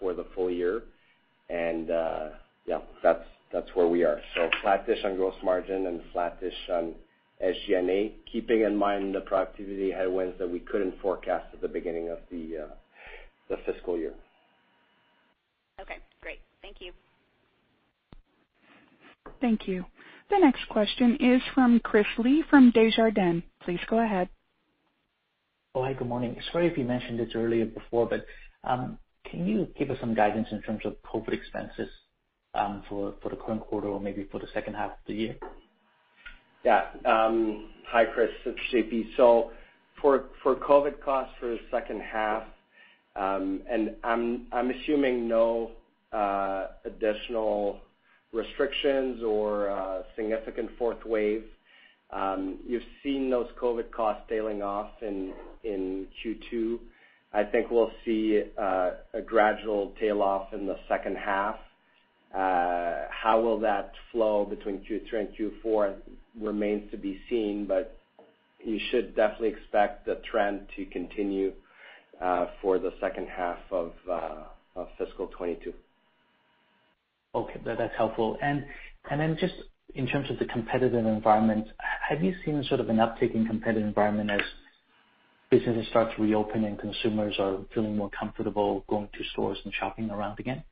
[0.01, 0.83] for the full year.
[1.49, 2.29] And uh
[2.67, 3.25] yeah, that's
[3.75, 4.21] where we are.
[4.35, 6.95] So Flat-ish on gross margin and flat-ish on
[7.43, 12.19] SG&A, keeping in mind the productivity headwinds that we couldn't forecast at the beginning of
[12.31, 12.67] the
[13.65, 14.15] fiscal year.
[15.81, 16.41] Okay, great.
[16.63, 16.93] Thank you.
[19.41, 19.85] Thank you.
[20.31, 23.43] The next question is from Chris Li from Desjardins.
[23.63, 24.29] Please go ahead.
[25.75, 26.37] Oh, hi, good morning.
[26.53, 28.27] Sorry if you mentioned this earlier before, but
[28.65, 28.99] um,
[29.31, 31.89] can you give us some guidance in terms of COVID expenses
[32.55, 35.37] Um, for for the current quarter or maybe for the second half of the year?
[36.65, 36.87] Yeah.
[37.05, 38.31] Um, hi, Chris.
[38.47, 39.51] It's JP.
[40.01, 42.45] For for COVID costs for the second half,
[43.17, 45.73] um, and I'm I'm assuming no
[46.13, 47.81] uh, additional
[48.33, 51.45] restrictions or a significant fourth wave.
[52.67, 55.35] You've seen those COVID costs tailing off in
[55.65, 56.79] in Q2.
[57.33, 61.57] I think we'll see uh, a gradual tail off in the second half.
[62.33, 65.29] How will that flow between Q3 and
[65.65, 65.97] Q4
[66.41, 67.99] remains to be seen, but
[68.65, 71.53] you should definitely expect the trend to continue
[72.21, 74.45] uh, for the second half of uh,
[74.99, 75.73] fiscal 2022.
[77.35, 77.61] Okay.
[77.65, 78.39] That's helpful.
[78.43, 78.65] And
[79.11, 79.55] and then just
[79.95, 81.69] in terms of the competitive environment,
[82.09, 84.41] have you seen sort of an uptick in competitive environment as
[85.51, 90.11] businesses start to reopen and consumers are feeling more comfortable going to stores and shopping
[90.11, 90.65] around again?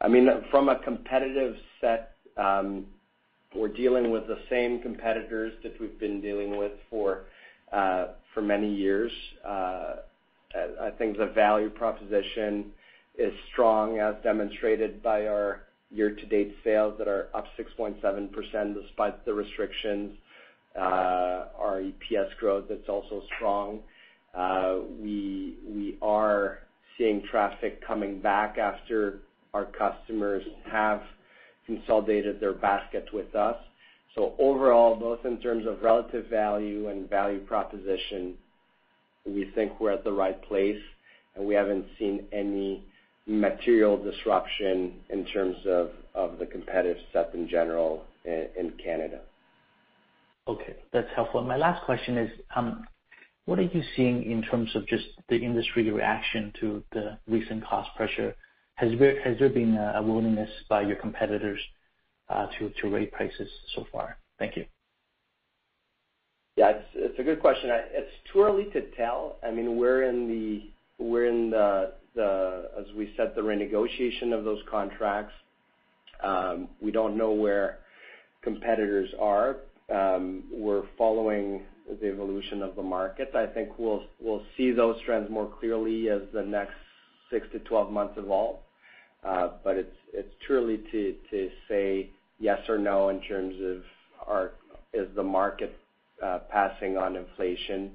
[0.00, 6.20] I mean from a competitive set, we're dealing with the same competitors that we've been
[6.20, 7.24] dealing with for
[7.72, 9.12] uh for many years.
[9.44, 12.72] I think the value proposition
[13.18, 20.16] is strong, as demonstrated by our year-to-date sales that are up 6.7% despite the restrictions.
[20.76, 23.80] Our EPS growth, that's also strong.
[24.34, 26.58] Uh we we are
[26.98, 29.20] seeing traffic coming back after
[29.54, 31.02] our customers have
[31.66, 33.56] consolidated their basket with us.
[34.14, 38.34] So overall, both in terms of relative value and value proposition,
[39.26, 40.80] we think we're at the right place,
[41.34, 42.84] and we haven't seen any
[43.26, 45.90] material disruption in terms of
[46.38, 49.20] the competitive set in general in Canada.
[50.48, 50.76] Okay.
[50.92, 51.42] That's helpful.
[51.42, 52.86] My last question is, um,
[53.46, 57.90] what are you seeing in terms of just the industry reaction to the recent cost
[57.96, 58.34] pressure?
[58.76, 61.60] Has there been a willingness by your competitors
[62.28, 64.18] uh, to raise prices so far?
[64.38, 64.66] Thank you.
[66.56, 67.70] Yeah, it's a good question.
[67.70, 69.36] It's too early to tell.
[69.46, 70.70] I mean, we're in the,
[71.02, 75.34] we're in the the as we said, the renegotiation of those contracts.
[76.24, 77.78] Um, we don't know where
[78.42, 79.56] competitors are.
[79.94, 81.62] Um, we're following
[82.00, 83.30] the evolution of the market.
[83.34, 84.02] I think we'll
[84.56, 86.74] see those trends more clearly as the next
[87.32, 88.56] 6-12 months evolve.
[89.26, 94.50] It's too early to say yes or no in terms of
[94.92, 95.76] is the market
[96.24, 97.92] uh, passing on inflation.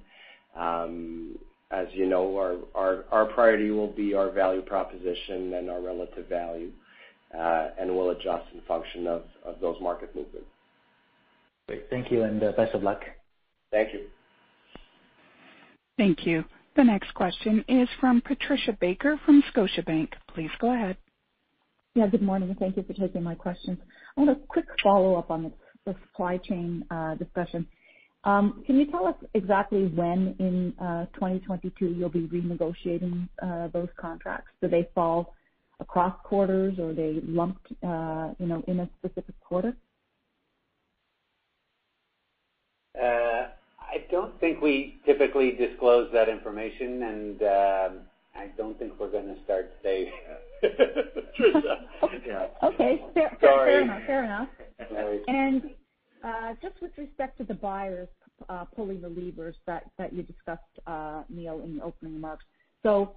[0.56, 1.38] Um,
[1.72, 6.72] as you know, our priority will be our value proposition and our relative value,
[7.34, 9.24] uh, and we'll adjust in function of
[9.62, 10.48] those market movements.
[11.68, 11.90] Great.
[11.90, 13.02] Thank you, and uh, best of luck.
[13.72, 14.08] Thank you.
[15.98, 16.44] Thank you.
[16.76, 20.10] The next question is from Patricia Baker from Scotiabank.
[20.34, 20.98] Please go ahead.
[21.94, 22.50] Yeah, good morning.
[22.50, 23.78] And thank you for taking my questions.
[24.16, 25.52] I want a quick follow-up on
[25.86, 27.68] the supply chain uh, discussion.
[28.24, 33.90] Um, can you tell us exactly when in uh, 2022 you'll be renegotiating uh, those
[34.00, 34.52] contracts?
[34.62, 35.36] Do they fall
[35.82, 39.76] across quarters or are they lumped, you know, in a specific quarter?
[43.82, 48.02] I don't think we typically disclose that information, and um,
[48.36, 50.12] I don't think we're gonna start today.
[52.64, 53.04] Okay.
[53.14, 53.72] Fair, Sorry.
[53.72, 54.02] fair enough.
[54.06, 54.50] Fair enough.
[54.90, 55.22] Sorry.
[56.24, 58.08] Uh, just with respect to the buyers
[58.48, 62.46] uh, pulling the levers that you discussed, uh, Neil, in your opening remarks.
[62.84, 63.16] So,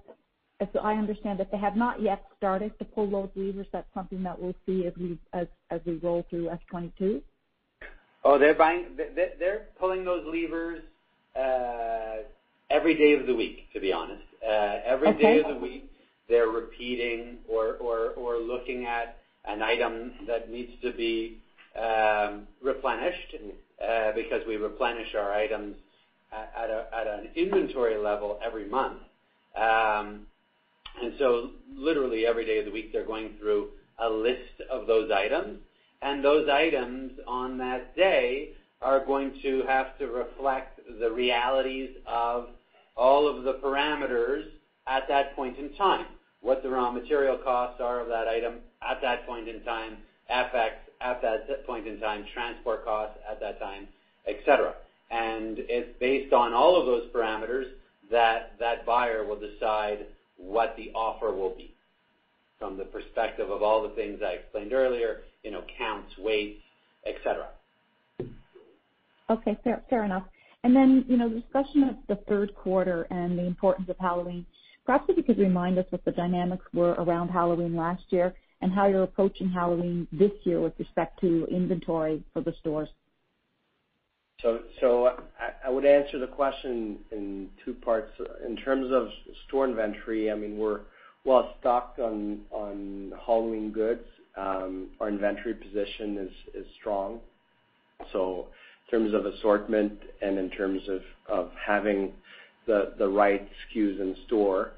[0.59, 3.67] as I understand that they have not yet started to pull those levers.
[3.71, 5.19] That's something that we'll see as we
[6.01, 7.21] roll through FY 2022?
[9.39, 10.81] They're pulling those levers
[12.69, 14.23] every day of the week, to be honest.
[14.47, 15.89] Uh, every day of the week,
[16.27, 21.37] they're repeating or looking at an item that needs to be
[21.79, 23.35] um, replenished
[23.85, 25.75] uh, because we replenish our items
[26.31, 28.99] at an inventory level every month.
[29.55, 30.27] Um
[31.01, 33.69] and so literally every day of the week, they're going through
[33.99, 35.59] a list of those items,
[36.01, 42.49] and those items on that day are going to have to reflect the realities of
[42.95, 44.43] all of the parameters
[44.87, 46.05] at that point in time.
[46.41, 49.97] What the raw material costs are of that item at that point in time,
[50.31, 50.71] FX
[51.01, 53.87] at that point in time, transport costs at that time,
[54.27, 54.73] et cetera.
[55.11, 57.65] It's based on all of those parameters
[58.11, 60.05] that that buyer will decide
[60.37, 61.73] what the offer will be
[62.59, 66.61] from the perspective of all the things I explained earlier, you know, counts, weights,
[67.05, 67.47] et cetera.
[69.29, 69.57] Okay.
[69.89, 70.23] Fair enough.
[70.65, 74.47] And then, you know, the discussion of the third quarter and the importance of Halloween.
[74.83, 78.73] Perhaps if you could remind us what the dynamics were around Halloween last year and
[78.73, 82.89] how you're approaching Halloween this year with respect to inventory for the stores.
[84.41, 85.19] So so
[85.63, 88.11] I would answer the question in two parts.
[88.43, 89.09] In terms of
[89.47, 90.79] store inventory, I mean, we're
[91.25, 94.07] well stocked on Halloween goods.
[94.35, 97.19] Um, our inventory position is strong.
[98.85, 100.81] In terms of assortment and in terms
[101.27, 102.13] of having
[102.65, 104.71] the the right SKUs in store.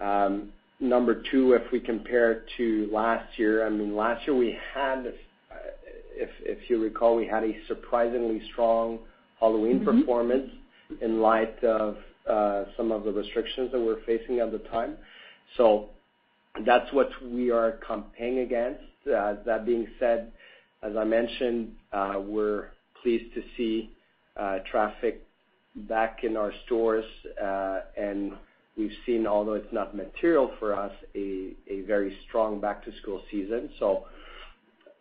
[0.00, 5.06] Um, number two, if we compare to last year, I mean, last year we had,
[5.06, 5.54] uh,
[6.14, 8.98] if if you recall, we had a surprisingly strong
[9.40, 10.00] Halloween mm-hmm.
[10.00, 10.50] performance
[11.00, 11.96] in light of
[12.28, 14.96] uh, some of the restrictions that we're facing at the time.
[15.56, 15.90] So
[16.64, 18.82] that's what we are competing against.
[19.06, 20.32] Uh, that being said,
[20.82, 22.68] as I mentioned, we're
[23.06, 23.90] pleased to see
[24.36, 25.22] uh, traffic
[25.88, 27.04] back in our stores,
[27.40, 28.32] uh, and
[28.76, 31.54] we've seen, although it's not material for us, a
[31.86, 33.70] very strong back-to-school season.
[33.78, 33.88] So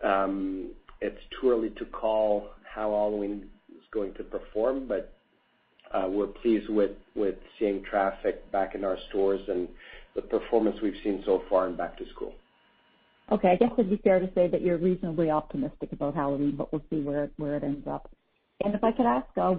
[0.03, 0.70] um
[1.01, 2.30] it's too early to call
[2.74, 3.36] how Halloween
[3.78, 5.03] is going to perform, but
[5.93, 6.91] uh, we're pleased with
[7.58, 9.68] seeing traffic back in our stores and
[10.16, 12.34] the performance we've seen so far in back to school.
[13.32, 13.50] Okay.
[13.50, 16.84] I guess it'd be fair to say that you're reasonably optimistic about Halloween, but we'll
[16.90, 18.10] see where where it ends up.
[18.64, 19.56] And if I could ask uh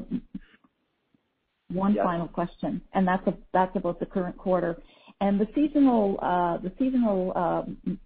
[1.73, 3.27] one final question, and that's
[3.75, 4.77] about the current quarter.
[5.21, 7.63] And the seasonal uh the seasonal uh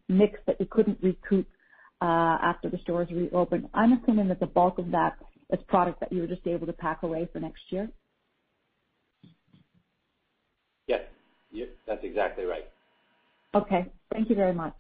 [0.09, 1.47] mix that you couldn't recoup
[2.01, 3.69] uh after the stores reopened.
[3.75, 5.19] I'm assuming that the bulk of that
[5.53, 7.91] is product that you were just able to pack away for next year.
[10.87, 11.03] Yes.
[11.53, 12.67] Yep, that's exactly right.
[13.55, 13.87] Okay.
[14.13, 14.75] Thank you very much.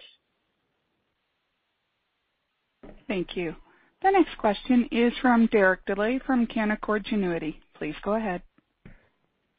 [3.08, 3.54] Thank you.
[4.02, 7.56] The next question is from Derek Dley from Canaccord Genuity.
[7.74, 8.42] Please go ahead.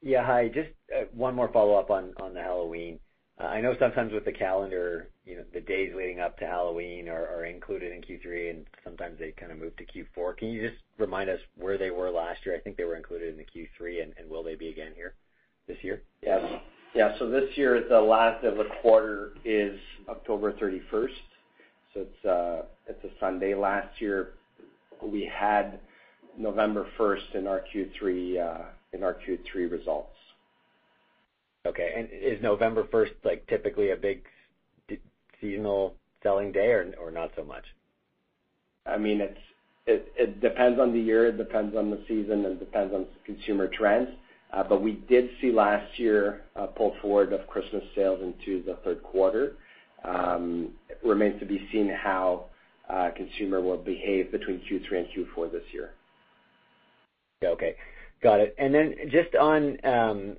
[0.02, 0.26] Yeah.
[0.26, 0.48] Hi.
[0.48, 3.00] Just uh, one more follow-up on the Halloween.
[3.40, 7.08] Uh, I know sometimes with the calendar, you know, the days leading up to Halloween
[7.08, 10.38] are included in Q3, and sometimes they kind of move to Q4.
[10.38, 12.56] Can you just remind us where they were last year?
[12.56, 15.16] I think they were included in the Q3, and will they be again here
[15.68, 16.02] this year?
[16.22, 16.44] Yes.
[16.94, 17.18] Yeah.
[17.20, 21.10] So this year, the last of the quarter is October 31st,
[21.94, 23.56] so uh, it's a Sunday.
[23.56, 24.34] Last year,
[25.04, 25.80] we had
[26.38, 30.16] November 1st in our Q3 uh, results.
[31.66, 31.94] Okay.
[31.96, 34.24] And is November 1st, like, typically a big
[35.40, 37.64] seasonal selling day or not so much?
[38.86, 39.22] I mean,
[39.88, 44.10] it depends on the year, it depends on the season, and depends on consumer trends.
[44.54, 48.76] Uh but we did see last year a pull forward of Christmas sales into the
[48.84, 49.54] third quarter.
[50.04, 52.46] Um, it remains to be seen how
[53.16, 55.92] consumer will behave between Q3 and Q4 this year.
[57.44, 57.76] Okay.
[58.22, 58.56] Got it.
[58.58, 60.38] And then just on, um,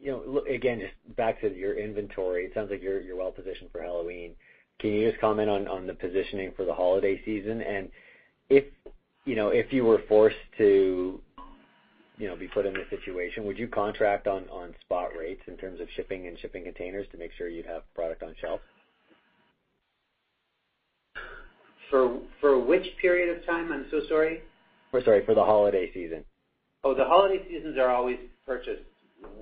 [0.00, 3.82] you know, again, just back to your inventory, it sounds like you're well positioned for
[3.82, 4.34] Halloween.
[4.78, 7.60] Can you just comment on the positioning for the holiday season?
[7.62, 7.90] And
[8.48, 8.64] if,
[9.24, 11.20] you know, if you were forced to
[12.18, 15.80] you know be put in this situation, would you contract on spot rates in terms
[15.80, 18.60] of shipping and shipping containers to make sure you'd have product on shelf?
[21.90, 23.72] For which period of time?
[23.72, 24.42] I'm so sorry.
[24.92, 26.24] We're sorry, for the holiday season.
[26.84, 28.82] Oh, the holiday seasons are always purchased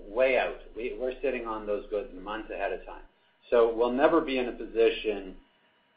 [0.09, 0.57] way out.
[0.77, 3.03] We're sitting on those goods months ahead of time.
[3.51, 5.37] So we'll never be in a position,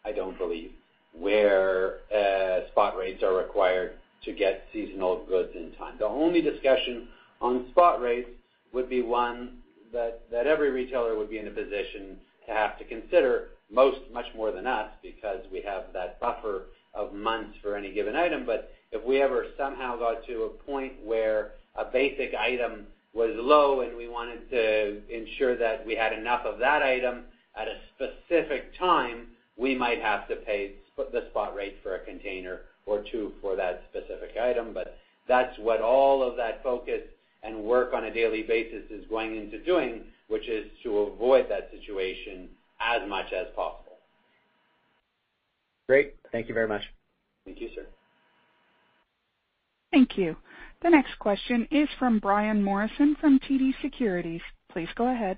[0.05, 0.71] I don't believe,
[1.13, 3.93] where uh, spot rates are required
[4.25, 5.95] to get seasonal goods in time.
[5.97, 7.07] The only discussion
[7.41, 8.29] on spot rates
[8.73, 9.59] would be one
[9.91, 14.67] that every retailer would be in a position to have to consider much more than
[14.67, 16.63] us, because we have that buffer
[16.93, 18.45] of months for any given item.
[18.45, 23.81] But if we ever somehow got to a point where a basic item was low
[23.81, 27.23] and we wanted to ensure that we had enough of that item
[27.59, 32.61] at a specific time, we might have to pay the spot rate for a container
[32.85, 34.73] or two for that specific item.
[34.73, 34.97] But
[35.27, 37.01] that's what all of that focus
[37.43, 41.69] and work on a daily basis is going into doing, which is to avoid that
[41.71, 42.49] situation
[42.79, 43.97] as much as possible.
[45.87, 46.15] Great.
[46.31, 46.83] Thank you very much.
[47.45, 47.85] Thank you, sir.
[49.91, 50.35] Thank you.
[50.81, 54.41] The next question is from Brian Morrison from TD Securities.
[54.71, 55.37] Please go ahead.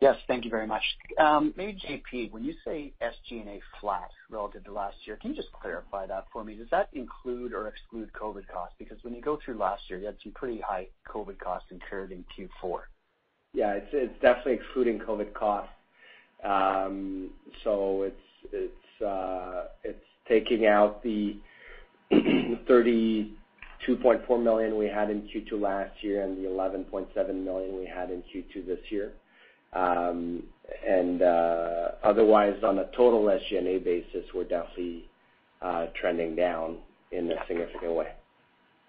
[0.00, 0.82] Yes, thank you very much.
[1.18, 5.52] Um, maybe JP, when you say SG&A flat relative to last year, can you just
[5.52, 6.54] clarify that for me?
[6.54, 8.74] Does that include or exclude COVID costs?
[8.78, 12.12] Because when you go through last year, you had some pretty high COVID costs incurred
[12.12, 12.80] in Q4.
[13.52, 15.72] Yeah, it's definitely excluding COVID costs.
[16.44, 17.30] Um,
[17.64, 18.16] it's
[18.52, 21.36] it's uh it's taking out the
[22.12, 28.22] 32.4 million we had in Q2 last year and the 11.7 million we had in
[28.22, 29.12] Q2 this year.
[29.72, 30.42] Um,
[30.86, 35.08] and uh, otherwise, on a total SG&A basis, we're definitely
[35.62, 36.78] uh, trending down
[37.12, 38.08] in a significant way.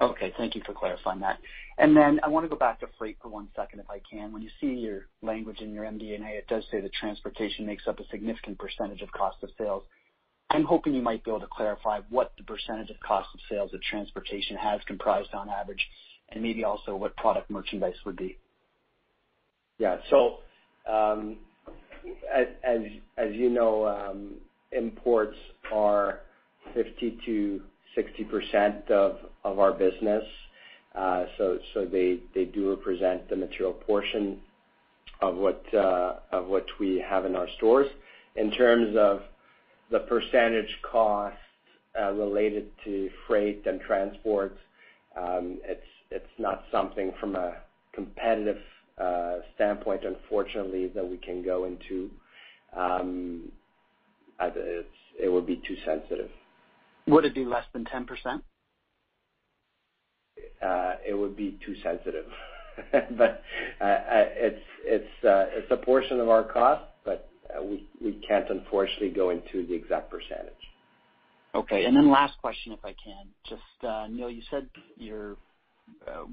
[0.01, 0.33] Okay.
[0.37, 1.39] Thank you for clarifying that.
[1.77, 4.31] And then I want to go back to freight for one second, if I can.
[4.31, 7.99] When you see your language in your MD&A, it does say that transportation makes up
[7.99, 9.83] a significant percentage of cost of sales.
[10.49, 13.71] I'm hoping you might be able to clarify what the percentage of cost of sales
[13.71, 15.85] that transportation has comprised on average,
[16.29, 18.37] and maybe also what product merchandise would be.
[19.77, 19.97] Yeah.
[20.09, 20.39] So,
[20.91, 21.37] um,
[22.33, 22.47] as
[23.17, 24.35] as you know, um,
[24.71, 25.37] imports
[25.71, 26.21] are
[26.75, 27.61] 50%-60%
[28.89, 30.23] of of our business.
[30.95, 32.19] Uh so so they
[32.53, 34.39] do represent the material portion
[35.21, 37.87] of what uh of what we have in our stores.
[38.35, 39.21] In terms of
[39.89, 41.37] the percentage cost
[41.95, 44.57] related to freight and transports,
[45.15, 47.55] um it's it's not something from a
[47.93, 48.57] competitive
[49.55, 52.09] standpoint, unfortunately, that we can go into.
[55.19, 56.29] It would be too sensitive.
[57.07, 58.41] Would it be less than 10%?
[61.11, 62.25] It would be too sensitive.
[63.17, 63.43] But
[63.81, 67.29] uh uh it's it's uh it's a portion of our cost, but
[67.61, 70.53] we we can't unfortunately go into the exact percentage.
[71.53, 71.83] Okay.
[71.83, 73.27] And then last question, if I can.
[73.49, 75.35] Just, Neil, you said your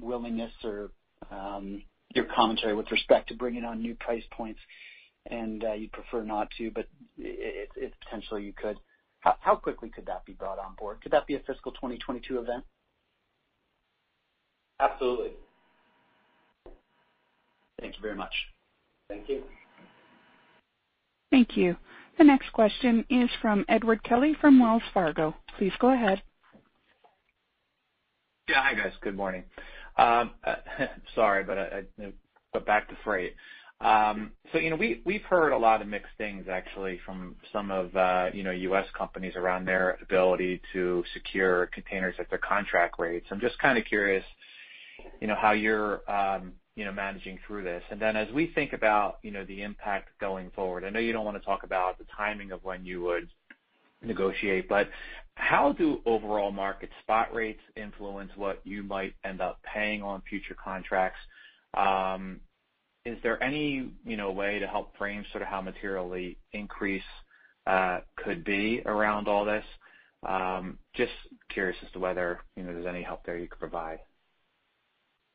[0.01, 0.91] willingness or
[2.15, 4.61] your commentary with respect to bringing on new price points,
[5.29, 8.77] and you'd prefer not to, but if potentially you could.
[9.21, 11.01] How quickly could that be brought on board?
[11.01, 12.63] Could that be a fiscal 2022 event?
[14.79, 15.31] Absolutely.
[17.79, 18.33] Thank you very much.
[19.09, 19.43] Thank you.
[21.31, 21.75] Thank you.
[22.17, 25.35] The next question is from Edward Kelly from Wells Fargo.
[25.57, 26.21] Please go ahead.
[28.47, 28.61] Yeah.
[28.63, 28.93] Hi, guys.
[29.01, 29.43] Good morning.
[29.97, 30.31] Um,
[31.15, 33.35] sorry, but back to freight.
[35.05, 38.85] We've heard a lot of mixed things actually from some of uh you know U.S.
[38.97, 43.27] companies around their ability to secure containers at their contract rates.
[43.31, 44.23] I'm just kind of curious
[45.21, 47.83] you know, how you're um you know managing through this.
[47.91, 51.13] And then as we think about you know the impact going forward, I know you
[51.13, 53.29] don't want to talk about the timing of when you would
[54.01, 54.89] negotiate, but
[55.35, 60.55] how do overall market spot rates influence what you might end up paying on future
[60.61, 61.19] contracts?
[63.05, 67.01] Is there any way to help frame sort of how materially increase
[67.65, 69.65] uh, could be around all this?
[70.27, 71.11] Um, just
[71.49, 73.99] curious as to whether there's any help there you could provide.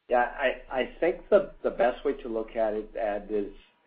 [0.09, 0.27] Yeah.
[0.71, 3.29] I think the best way to look at it, Ed,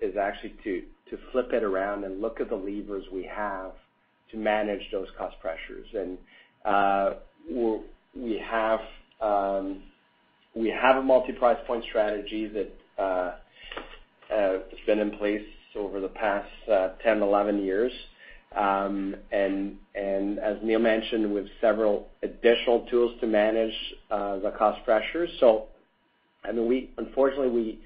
[0.01, 3.73] is actually to flip it around and look at the levers we have
[4.31, 5.87] to manage those cost pressures.
[5.93, 6.17] And
[6.65, 7.13] uh
[9.21, 9.83] um,
[10.55, 13.35] We have a multi-price point strategy that uh,
[14.29, 16.49] has been in place over the past
[17.03, 17.91] 10, 11 years.
[18.55, 23.73] Um and and as Neil mentioned, with several additional tools to manage
[24.09, 25.29] uh the cost pressures.
[25.41, 25.65] So
[26.45, 27.79] I mean we unfortunately, we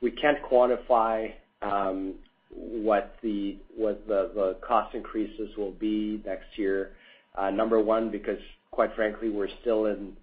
[0.00, 2.14] we can't quantify um
[2.50, 6.92] what the what the the cost increases will be next year.
[7.36, 8.38] Uh number one, because
[8.70, 10.16] quite frankly, we're still in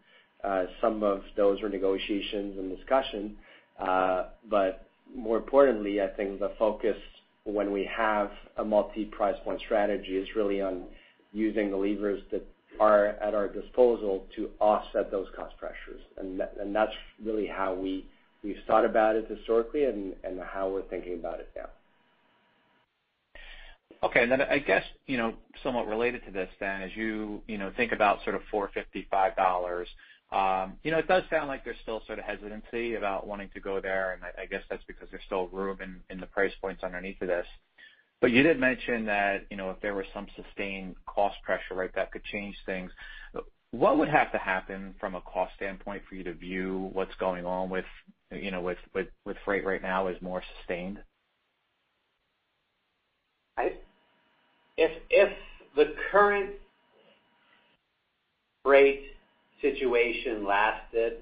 [0.46, 3.36] uh some of those renegotiations and discussion.
[5.16, 6.98] More importantly, I think the focus
[7.46, 10.84] when we have a multi-price point strategy is really on
[11.34, 12.46] using the levers that
[12.80, 16.02] are at our disposal to offset those cost pressures.
[16.18, 16.42] And
[16.76, 16.92] that's
[17.24, 18.06] really how we've
[18.66, 21.70] thought about it historically and how we're thinking about it now.
[24.04, 24.24] Okay.
[24.24, 25.34] And I guess, you know,
[25.64, 29.86] somewhat related to this then, as you you know think about sort of $4.50, $5,
[30.34, 34.14] Um, it does sound like there's still sort of hesitancy about wanting to go there,
[34.14, 35.78] and I guess that's because there's still room
[36.10, 37.46] in the price points underneath of this.
[38.20, 41.94] But you did mention that you know, if there was some sustained cost pressure, right,
[41.94, 42.90] that could change things.
[43.72, 47.46] What would have to happen from a cost standpoint for you to view what's going
[47.46, 47.86] on with
[48.32, 48.78] you know with
[49.46, 51.00] freight right now as more sustained?
[54.78, 55.32] If
[55.76, 56.52] the current
[58.64, 59.13] freight
[59.64, 61.18] situation lasted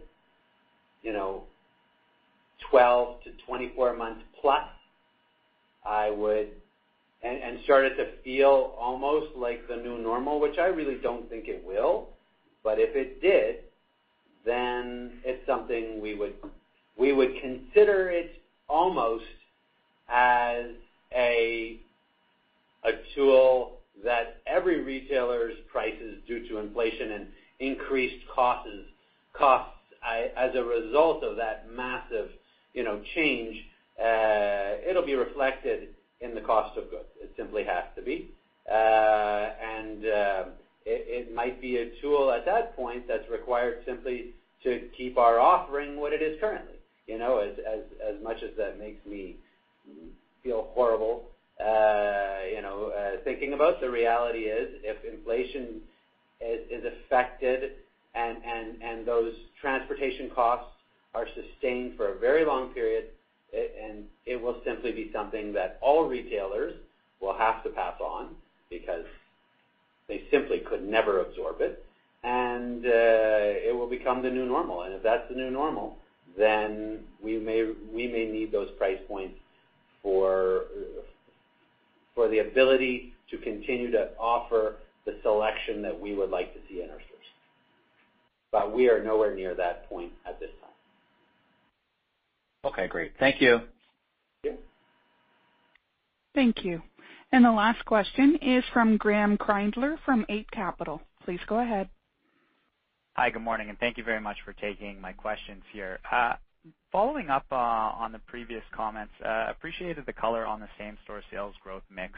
[2.72, 4.68] 12-24 months plus,
[5.86, 6.50] I would
[7.24, 11.48] plus, and started to feel almost like the new normal, which I really don't think
[11.48, 12.08] it will,
[12.64, 13.58] but if it did,
[14.46, 16.34] then it's something we would
[16.98, 19.24] we would consider it almost
[20.10, 20.66] as
[21.16, 21.78] a
[23.16, 27.28] tool that every retailer's prices due to inflation and
[27.62, 28.68] increased costs
[29.39, 29.64] uh,
[30.36, 32.30] as a result of that massive
[33.16, 33.55] change,
[33.99, 35.89] uh, it'll be reflected
[36.22, 37.09] in the cost of goods.
[37.22, 38.32] It simply has to be.
[38.70, 39.51] Uh,
[40.84, 44.34] it it might be a tool at that point that's required simply
[44.64, 46.76] to keep our offering what it is currently.
[47.09, 49.36] As much as that makes me
[50.43, 51.26] feel horrible
[53.24, 55.82] thinking about, the reality is, if inflation
[56.42, 57.74] is affected
[58.14, 60.68] and those transportation costs
[61.14, 63.08] are sustained for a very long period,
[63.54, 66.74] and it will simply be something that all retailers
[67.20, 68.36] will have to pass on
[68.70, 69.06] because
[70.08, 71.84] they simply could never absorb it,
[72.24, 72.89] and uh,
[73.68, 74.84] it will become the new normal.
[74.84, 75.98] And if that's the new normal,
[76.38, 79.38] then we may need those price points
[80.02, 80.66] for
[82.16, 84.76] the ability to continue to offer
[85.06, 87.26] the selection that we would like to see in our stores.
[88.52, 90.70] But we are nowhere near that point at this time.
[92.72, 93.14] Okay, great.
[93.20, 93.62] Thank you.
[94.43, 94.52] Yeah.
[96.36, 96.82] Thank you.
[97.32, 101.02] And the last question is from Graeme Kreindler from Eight Capital.
[101.24, 101.89] Please go ahead.
[103.16, 105.99] Hi, good morning, and thank you very much for taking my questions here.
[106.12, 106.34] Uh,
[106.91, 111.56] following up uh, on the previous comments, I appreciated the color on the same-store sales
[111.64, 112.14] growth mix.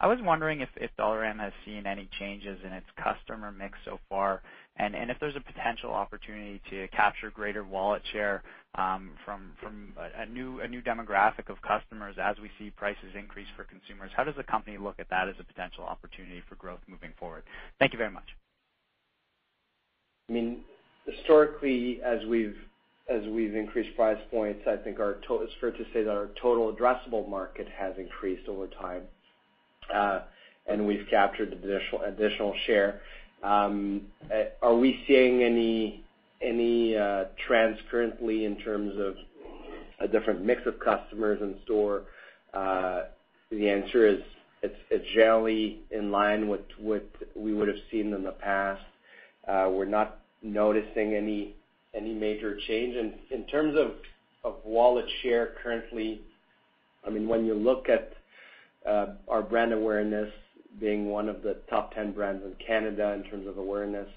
[0.00, 4.40] I was wondering if Dollarama has seen any changes in its customer mix so far,
[4.76, 8.42] and if there's a potential opportunity to capture greater wallet share
[8.76, 9.52] um, from
[10.18, 14.10] a new demographic of customers as we see prices increase for consumers.
[14.16, 17.42] How does the company look at that as a potential opportunity for growth moving forward?
[17.78, 18.36] Thank you very much.
[20.30, 20.60] I mean
[21.04, 22.56] historically, as we've
[23.08, 26.72] as we've increased price points, I think our it's fair to say that our total
[26.72, 29.02] addressable market has increased over time,
[30.66, 33.00] and we've captured additional additional share.
[33.42, 36.04] Um, uh, are we seeing any
[36.42, 39.14] any uh trends currently in terms of
[40.00, 42.02] a different mix of customers in store?
[42.54, 43.04] Uh,
[43.50, 44.20] the answer is,
[44.62, 48.82] it's generally in line with what we would've seen in the past.
[49.48, 51.54] Uh, we're not noticing any
[51.94, 52.94] any major change.
[52.94, 53.76] In in terms
[54.44, 56.20] of wallet share currently,
[57.06, 58.12] I mean when you look at
[58.86, 60.30] our brand awareness
[60.78, 64.08] being one of the top 10 brands in Canada in terms of awareness,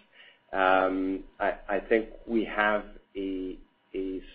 [1.40, 2.84] I I think we have
[3.16, 3.58] a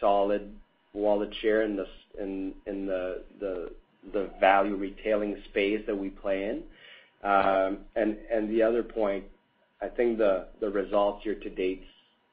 [0.01, 0.53] solid
[0.93, 1.87] wallet share in the
[2.89, 3.71] the the
[4.13, 6.63] the value retailing space that we play in.
[7.29, 7.79] Um
[8.49, 9.25] the other point,
[9.83, 11.83] I think the results year to date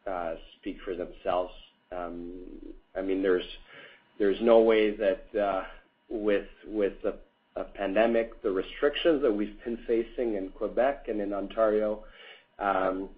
[0.07, 1.53] uh, speak for themselves.
[1.91, 2.33] Um
[2.95, 3.45] I mean there's
[4.19, 5.63] there's no way that uh
[6.09, 6.47] with
[7.03, 7.13] a
[7.63, 12.03] pandemic, the restrictions that we've been facing in Quebec and in Ontario,
[12.59, 13.09] um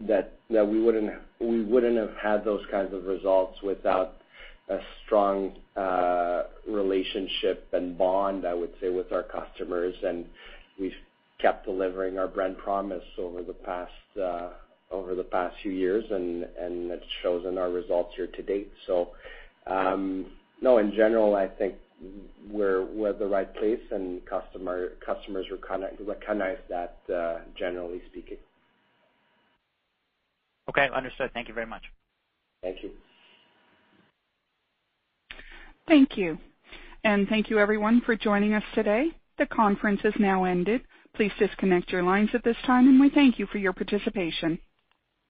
[0.00, 4.14] that that we wouldn't we wouldn't have had those kinds of results without
[4.68, 5.52] a strong
[6.66, 9.94] relationship and bond, I would say, with our customers.
[10.04, 10.24] And
[10.78, 10.92] we've
[11.40, 14.50] kept delivering our brand promise over the past uh
[14.90, 16.42] over the past few years, and
[16.90, 18.72] it shows in our results year to date.
[18.86, 19.10] So,
[19.68, 21.74] no, in general, I think
[22.50, 25.46] we're at the right place, and customers
[26.06, 28.38] recognize that, uh, generally speaking.
[30.68, 31.30] Okay, understood.
[31.34, 31.82] Thank you very much.
[32.62, 32.90] Thank you.
[35.88, 36.38] Thank you.
[37.02, 39.10] And thank you everyone for joining us today.
[39.38, 40.82] The conference has now ended.
[41.14, 44.58] Please disconnect your lines at this time, and we thank you for your participation.